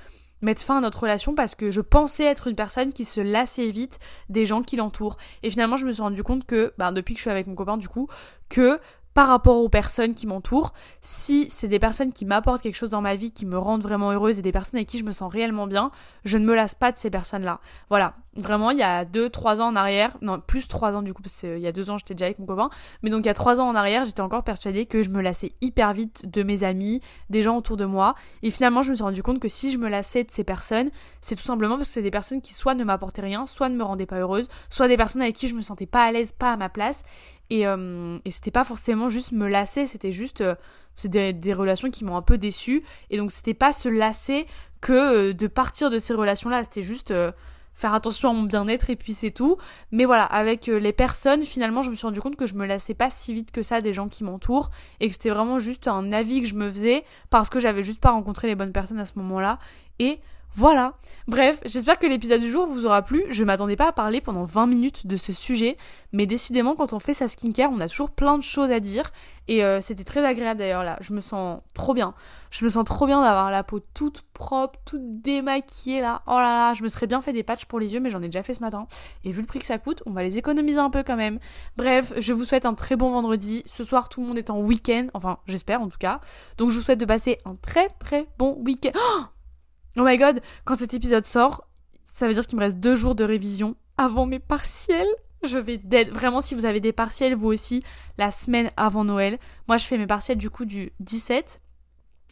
mettre 0.41 0.63
fin 0.63 0.77
à 0.77 0.81
notre 0.81 1.01
relation 1.01 1.35
parce 1.35 1.55
que 1.55 1.71
je 1.71 1.81
pensais 1.81 2.25
être 2.25 2.47
une 2.47 2.55
personne 2.55 2.93
qui 2.93 3.05
se 3.05 3.21
lassait 3.21 3.69
vite 3.69 3.99
des 4.29 4.45
gens 4.45 4.63
qui 4.63 4.75
l'entourent. 4.75 5.17
Et 5.43 5.49
finalement, 5.49 5.77
je 5.77 5.85
me 5.85 5.91
suis 5.91 6.01
rendu 6.01 6.23
compte 6.23 6.45
que, 6.45 6.73
ben, 6.77 6.91
depuis 6.91 7.13
que 7.13 7.19
je 7.19 7.23
suis 7.23 7.31
avec 7.31 7.47
mon 7.47 7.55
copain, 7.55 7.77
du 7.77 7.87
coup, 7.87 8.07
que 8.49 8.79
par 9.13 9.27
rapport 9.27 9.57
aux 9.57 9.69
personnes 9.69 10.15
qui 10.15 10.27
m'entourent, 10.27 10.73
si 11.01 11.49
c'est 11.49 11.67
des 11.67 11.79
personnes 11.79 12.13
qui 12.13 12.25
m'apportent 12.25 12.61
quelque 12.61 12.75
chose 12.75 12.89
dans 12.89 13.01
ma 13.01 13.15
vie, 13.15 13.31
qui 13.31 13.45
me 13.45 13.57
rendent 13.57 13.83
vraiment 13.83 14.11
heureuse 14.11 14.39
et 14.39 14.41
des 14.41 14.51
personnes 14.51 14.77
avec 14.77 14.87
qui 14.87 14.99
je 14.99 15.03
me 15.03 15.11
sens 15.11 15.31
réellement 15.31 15.67
bien, 15.67 15.91
je 16.23 16.37
ne 16.37 16.45
me 16.45 16.55
lasse 16.55 16.75
pas 16.75 16.91
de 16.91 16.97
ces 16.97 17.09
personnes-là. 17.09 17.59
Voilà. 17.89 18.13
Vraiment, 18.37 18.71
il 18.71 18.77
y 18.77 18.83
a 18.83 19.03
deux, 19.03 19.29
trois 19.29 19.59
ans 19.59 19.67
en 19.67 19.75
arrière, 19.75 20.15
non, 20.21 20.39
plus 20.39 20.69
trois 20.69 20.95
ans 20.95 21.01
du 21.01 21.13
coup, 21.13 21.21
parce 21.21 21.41
qu'il 21.41 21.59
y 21.59 21.67
a 21.67 21.73
deux 21.73 21.89
ans 21.89 21.97
j'étais 21.97 22.13
déjà 22.13 22.27
avec 22.27 22.39
mon 22.39 22.45
copain, 22.45 22.69
mais 23.03 23.09
donc 23.09 23.25
il 23.25 23.25
y 23.25 23.29
a 23.29 23.33
trois 23.33 23.59
ans 23.59 23.67
en 23.67 23.75
arrière, 23.75 24.05
j'étais 24.05 24.21
encore 24.21 24.45
persuadée 24.45 24.85
que 24.85 25.01
je 25.01 25.09
me 25.09 25.21
lassais 25.21 25.51
hyper 25.59 25.91
vite 25.91 26.31
de 26.31 26.41
mes 26.41 26.63
amis, 26.63 27.01
des 27.29 27.43
gens 27.43 27.57
autour 27.57 27.75
de 27.75 27.83
moi, 27.83 28.15
et 28.41 28.49
finalement 28.49 28.83
je 28.83 28.91
me 28.91 28.95
suis 28.95 29.03
rendu 29.03 29.21
compte 29.21 29.41
que 29.41 29.49
si 29.49 29.69
je 29.73 29.77
me 29.77 29.89
lassais 29.89 30.23
de 30.23 30.31
ces 30.31 30.45
personnes, 30.45 30.91
c'est 31.19 31.35
tout 31.35 31.43
simplement 31.43 31.75
parce 31.75 31.89
que 31.89 31.93
c'est 31.93 32.01
des 32.01 32.09
personnes 32.09 32.41
qui 32.41 32.53
soit 32.53 32.73
ne 32.73 32.85
m'apportaient 32.85 33.21
rien, 33.21 33.45
soit 33.45 33.67
ne 33.67 33.75
me 33.75 33.83
rendaient 33.83 34.05
pas 34.05 34.19
heureuse, 34.19 34.47
soit 34.69 34.87
des 34.87 34.95
personnes 34.95 35.23
avec 35.23 35.35
qui 35.35 35.49
je 35.49 35.55
me 35.55 35.61
sentais 35.61 35.85
pas 35.85 36.03
à 36.03 36.11
l'aise, 36.13 36.31
pas 36.31 36.53
à 36.53 36.55
ma 36.55 36.69
place, 36.69 37.03
et, 37.51 37.67
euh, 37.67 38.17
et 38.23 38.31
c'était 38.31 38.49
pas 38.49 38.63
forcément 38.63 39.09
juste 39.09 39.33
me 39.33 39.45
lasser, 39.45 39.85
c'était 39.85 40.13
juste 40.13 40.39
euh, 40.39 40.55
c'est 40.95 41.09
des, 41.09 41.33
des, 41.33 41.53
relations 41.53 41.89
qui 41.89 42.05
m'ont 42.05 42.15
un 42.15 42.21
peu 42.21 42.37
déçue. 42.37 42.81
Et 43.09 43.17
donc 43.17 43.29
c'était 43.29 43.53
pas 43.53 43.73
se 43.73 43.89
lasser 43.89 44.47
que 44.79 44.93
euh, 44.93 45.33
de 45.33 45.47
partir 45.47 45.89
de 45.89 45.97
ces 45.97 46.13
relations-là, 46.13 46.63
c'était 46.63 46.81
juste 46.81 47.13
faire 47.73 47.93
attention 47.93 48.29
à 48.29 48.33
mon 48.33 48.43
bien-être 48.43 48.89
et 48.89 48.95
puis 48.95 49.11
c'est 49.11 49.31
tout. 49.31 49.57
Mais 49.91 50.05
voilà, 50.05 50.23
avec 50.23 50.67
les 50.67 50.93
personnes, 50.93 51.41
finalement, 51.41 51.81
je 51.81 51.89
me 51.89 51.95
suis 51.95 52.07
rendu 52.07 52.21
compte 52.21 52.37
que 52.37 52.45
je 52.45 52.55
me 52.55 52.65
lassais 52.65 52.93
pas 52.93 53.09
si 53.09 53.33
vite 53.33 53.51
que 53.51 53.63
ça 53.63 53.81
des 53.81 53.91
gens 53.91 54.07
qui 54.07 54.23
m'entourent 54.23 54.71
et 55.01 55.07
que 55.07 55.13
c'était 55.13 55.29
vraiment 55.29 55.59
juste 55.59 55.89
un 55.89 56.13
avis 56.13 56.41
que 56.41 56.47
je 56.47 56.55
me 56.55 56.71
faisais 56.71 57.03
parce 57.29 57.49
que 57.49 57.59
j'avais 57.59 57.83
juste 57.83 57.99
pas 57.99 58.11
rencontré 58.11 58.47
les 58.47 58.55
bonnes 58.55 58.71
personnes 58.71 58.99
à 58.99 59.05
ce 59.05 59.19
moment-là. 59.19 59.59
Et 59.99 60.21
Voilà. 60.55 60.93
Bref, 61.27 61.61
j'espère 61.65 61.97
que 61.97 62.07
l'épisode 62.07 62.41
du 62.41 62.49
jour 62.49 62.65
vous 62.65 62.85
aura 62.85 63.03
plu. 63.03 63.23
Je 63.29 63.45
m'attendais 63.45 63.77
pas 63.77 63.87
à 63.87 63.91
parler 63.93 64.19
pendant 64.19 64.43
20 64.43 64.67
minutes 64.67 65.07
de 65.07 65.15
ce 65.15 65.31
sujet, 65.31 65.77
mais 66.11 66.25
décidément, 66.25 66.75
quand 66.75 66.91
on 66.91 66.99
fait 66.99 67.13
sa 67.13 67.29
skincare, 67.29 67.69
on 67.71 67.79
a 67.79 67.87
toujours 67.87 68.11
plein 68.11 68.37
de 68.37 68.43
choses 68.43 68.69
à 68.69 68.81
dire. 68.81 69.11
Et 69.47 69.63
euh, 69.63 69.79
c'était 69.79 70.03
très 70.03 70.25
agréable 70.25 70.59
d'ailleurs 70.59 70.83
là. 70.83 70.97
Je 70.99 71.13
me 71.13 71.21
sens 71.21 71.61
trop 71.73 71.93
bien. 71.93 72.15
Je 72.49 72.65
me 72.65 72.69
sens 72.69 72.83
trop 72.83 73.05
bien 73.05 73.21
d'avoir 73.21 73.49
la 73.49 73.63
peau 73.63 73.79
toute 73.93 74.23
propre, 74.33 74.77
toute 74.83 75.21
démaquillée 75.21 76.01
là. 76.01 76.21
Oh 76.27 76.37
là 76.37 76.53
là, 76.53 76.73
je 76.73 76.83
me 76.83 76.89
serais 76.89 77.07
bien 77.07 77.21
fait 77.21 77.33
des 77.33 77.43
patchs 77.43 77.65
pour 77.65 77.79
les 77.79 77.93
yeux, 77.93 78.01
mais 78.01 78.09
j'en 78.09 78.21
ai 78.21 78.27
déjà 78.27 78.43
fait 78.43 78.53
ce 78.53 78.61
matin. 78.61 78.87
Et 79.23 79.31
vu 79.31 79.39
le 79.39 79.47
prix 79.47 79.59
que 79.59 79.65
ça 79.65 79.77
coûte, 79.77 80.03
on 80.05 80.11
va 80.11 80.21
les 80.21 80.37
économiser 80.37 80.79
un 80.79 80.89
peu 80.89 81.03
quand 81.03 81.17
même. 81.17 81.39
Bref, 81.77 82.11
je 82.17 82.33
vous 82.33 82.43
souhaite 82.43 82.65
un 82.65 82.73
très 82.73 82.97
bon 82.97 83.09
vendredi. 83.11 83.63
Ce 83.67 83.85
soir, 83.85 84.09
tout 84.09 84.19
le 84.19 84.27
monde 84.27 84.37
est 84.37 84.49
en 84.49 84.59
week-end. 84.59 85.07
Enfin, 85.13 85.37
j'espère 85.45 85.81
en 85.81 85.87
tout 85.87 85.97
cas. 85.97 86.19
Donc, 86.57 86.71
je 86.71 86.77
vous 86.77 86.83
souhaite 86.83 86.99
de 86.99 87.05
passer 87.05 87.37
un 87.45 87.55
très 87.55 87.87
très 87.99 88.27
bon 88.37 88.57
week-end. 88.65 88.91
Oh 88.95 89.23
Oh 89.97 90.03
my 90.03 90.17
god, 90.17 90.41
quand 90.65 90.75
cet 90.75 90.93
épisode 90.93 91.25
sort, 91.25 91.67
ça 92.15 92.27
veut 92.27 92.33
dire 92.33 92.47
qu'il 92.47 92.57
me 92.57 92.63
reste 92.63 92.79
deux 92.79 92.95
jours 92.95 93.15
de 93.15 93.23
révision 93.23 93.75
avant 93.97 94.25
mes 94.25 94.39
partiels. 94.39 95.07
Je 95.43 95.57
vais 95.57 95.77
dead. 95.77 96.09
Vraiment, 96.09 96.39
si 96.39 96.55
vous 96.55 96.65
avez 96.65 96.79
des 96.79 96.93
partiels, 96.93 97.35
vous 97.35 97.47
aussi, 97.47 97.83
la 98.17 98.31
semaine 98.31 98.71
avant 98.77 99.03
Noël. 99.03 99.39
Moi, 99.67 99.77
je 99.77 99.85
fais 99.85 99.97
mes 99.97 100.07
partiels 100.07 100.37
du 100.37 100.49
coup 100.49 100.65
du 100.65 100.91
17. 100.99 101.61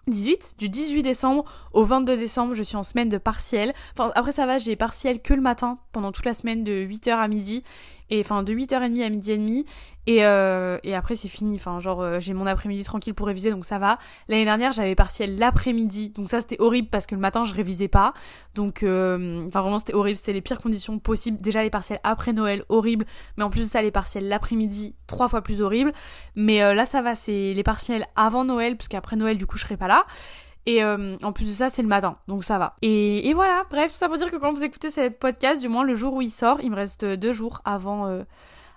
18, 0.08 0.56
du 0.58 0.70
18 0.70 1.04
décembre 1.04 1.44
au 1.74 1.84
22 1.84 2.18
décembre, 2.18 2.56
je 2.56 2.64
suis 2.64 2.76
en 2.76 2.84
semaine 2.84 3.10
de 3.10 3.18
partiel. 3.18 3.74
Enfin, 3.94 4.12
après 4.16 4.32
ça 4.32 4.46
va, 4.46 4.58
j'ai 4.58 4.76
partiel 4.76 5.22
que 5.22 5.34
le 5.34 5.42
matin 5.42 5.78
pendant 5.92 6.12
toute 6.12 6.26
la 6.26 6.34
semaine 6.34 6.64
de 6.64 6.72
8h 6.86 7.12
à 7.12 7.28
midi 7.28 7.64
et 8.10 8.20
enfin 8.22 8.44
de 8.44 8.54
8h30 8.54 9.04
à 9.04 9.10
midi 9.10 9.32
et 9.32 9.38
demi. 9.38 9.66
Et, 10.08 10.26
euh, 10.26 10.80
et 10.84 10.96
après 10.96 11.16
c'est 11.16 11.28
fini. 11.28 11.56
Enfin 11.56 11.80
genre 11.80 12.02
euh, 12.02 12.20
j'ai 12.20 12.34
mon 12.34 12.48
après-midi 12.48 12.84
tranquille 12.84 13.14
pour 13.14 13.28
réviser 13.28 13.52
donc 13.52 13.66
ça 13.66 13.80
va. 13.80 14.00
L'année 14.28 14.46
dernière 14.46 14.72
j'avais 14.72 14.96
partiel 14.96 15.38
l'après-midi. 15.38 16.10
Donc 16.10 16.30
ça 16.30 16.40
c'était 16.40 16.58
horrible 16.60 16.90
parce 16.90 17.06
que 17.06 17.16
le 17.16 17.22
matin 17.22 17.44
je 17.44 17.54
révisais 17.54 17.88
pas. 17.88 18.14
Donc 18.56 18.84
euh, 18.84 19.46
enfin 19.48 19.62
vraiment 19.62 19.78
c'était 19.78 19.94
horrible. 19.94 20.18
C'était 20.18 20.34
les 20.34 20.42
pires 20.42 20.60
conditions 20.60 20.98
possibles. 21.00 21.40
Déjà 21.42 21.62
les 21.62 21.70
partiels 21.70 22.00
après 22.04 22.34
Noël 22.34 22.64
horrible. 22.70 23.06
Mais 23.38 23.44
en 23.44 23.50
plus 23.50 23.62
de 23.62 23.66
ça 23.66 23.82
les 23.82 23.92
partiels 23.92 24.28
l'après-midi 24.28 24.96
trois 25.08 25.28
fois 25.28 25.42
plus 25.42 25.62
horrible. 25.62 25.92
Mais 26.36 26.60
là 26.74 26.86
ça 26.86 27.02
va. 27.02 27.14
C'est 27.16 27.54
les 27.54 27.64
partiels 27.64 28.08
avant 28.16 28.46
Noël 28.46 28.78
parce 28.78 28.88
qu'après 28.88 29.16
Noël 29.16 29.38
du 29.38 29.46
coup 29.46 29.58
je 29.58 29.64
serai 29.64 29.78
pas 29.78 29.88
là 29.88 30.06
et 30.70 30.84
euh, 30.84 31.18
en 31.24 31.34
plus 31.34 31.46
de 31.46 31.52
ça, 31.52 31.70
c'est 31.70 31.82
le 31.82 31.88
matin, 31.88 32.20
donc 32.28 32.44
ça 32.44 32.60
va. 32.60 32.76
Et, 32.84 33.34
voilà, 33.34 33.64
bref, 33.72 33.92
ça 33.92 34.08
pour 34.08 34.18
dire 34.18 34.30
que 34.30 34.36
quand 34.36 34.54
vous 34.54 34.64
écoutez 34.64 34.92
ce 34.92 35.10
podcast, 35.10 35.64
du 35.64 35.68
moins 35.68 35.84
le 35.84 35.96
jour 35.96 36.14
où 36.14 36.22
il 36.22 36.30
sort, 36.30 36.60
il 36.62 36.70
me 36.70 36.76
reste 36.76 37.04
deux 37.04 37.32
jours 37.32 37.62
avant, 37.66 38.06
euh, 38.06 38.22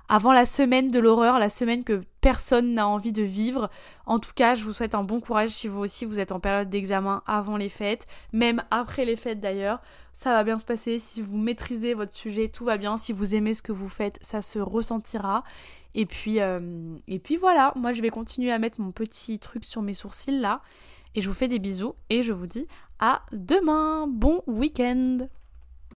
avant 0.08 0.32
la 0.32 0.46
semaine 0.46 0.90
de 0.90 0.98
l'horreur, 0.98 1.38
la 1.38 1.50
semaine 1.50 1.84
que 1.84 2.02
personne 2.22 2.72
n'a 2.72 2.88
envie 2.88 3.12
de 3.12 3.22
vivre. 3.22 3.68
En 4.06 4.20
tout 4.20 4.30
cas, 4.34 4.54
je 4.54 4.64
vous 4.64 4.72
souhaite 4.72 4.94
un 4.94 5.02
bon 5.02 5.20
courage 5.20 5.50
si 5.50 5.68
vous 5.68 5.80
aussi 5.80 6.06
vous 6.06 6.18
êtes 6.18 6.32
en 6.32 6.40
période 6.40 6.70
d'examen 6.70 7.22
avant 7.26 7.58
les 7.58 7.68
fêtes, 7.68 8.06
même 8.32 8.62
après 8.70 9.04
les 9.04 9.16
fêtes 9.16 9.40
d'ailleurs. 9.40 9.82
Ça 10.14 10.32
va 10.32 10.44
bien 10.44 10.58
se 10.58 10.64
passer, 10.64 10.98
si 10.98 11.20
vous 11.20 11.36
maîtrisez 11.36 11.92
votre 11.92 12.14
sujet, 12.14 12.48
tout 12.48 12.64
va 12.64 12.78
bien. 12.78 12.96
Si 12.96 13.12
vous 13.12 13.34
aimez 13.34 13.52
ce 13.52 13.60
que 13.60 13.72
vous 13.72 13.90
faites, 13.90 14.18
ça 14.22 14.40
se 14.40 14.58
ressentira. 14.58 15.44
Et 15.94 16.06
puis, 16.06 16.40
euh, 16.40 16.96
et 17.06 17.18
puis 17.18 17.36
voilà, 17.36 17.74
moi 17.76 17.92
je 17.92 18.00
vais 18.00 18.08
continuer 18.08 18.50
à 18.50 18.58
mettre 18.58 18.80
mon 18.80 18.92
petit 18.92 19.38
truc 19.38 19.62
sur 19.62 19.82
mes 19.82 19.92
sourcils 19.92 20.40
là. 20.40 20.62
Et 21.14 21.20
je 21.20 21.28
vous 21.28 21.34
fais 21.34 21.48
des 21.48 21.58
bisous 21.58 21.94
et 22.10 22.22
je 22.22 22.32
vous 22.32 22.46
dis 22.46 22.66
à 22.98 23.22
demain. 23.32 24.06
Bon 24.06 24.42
week-end 24.46 25.18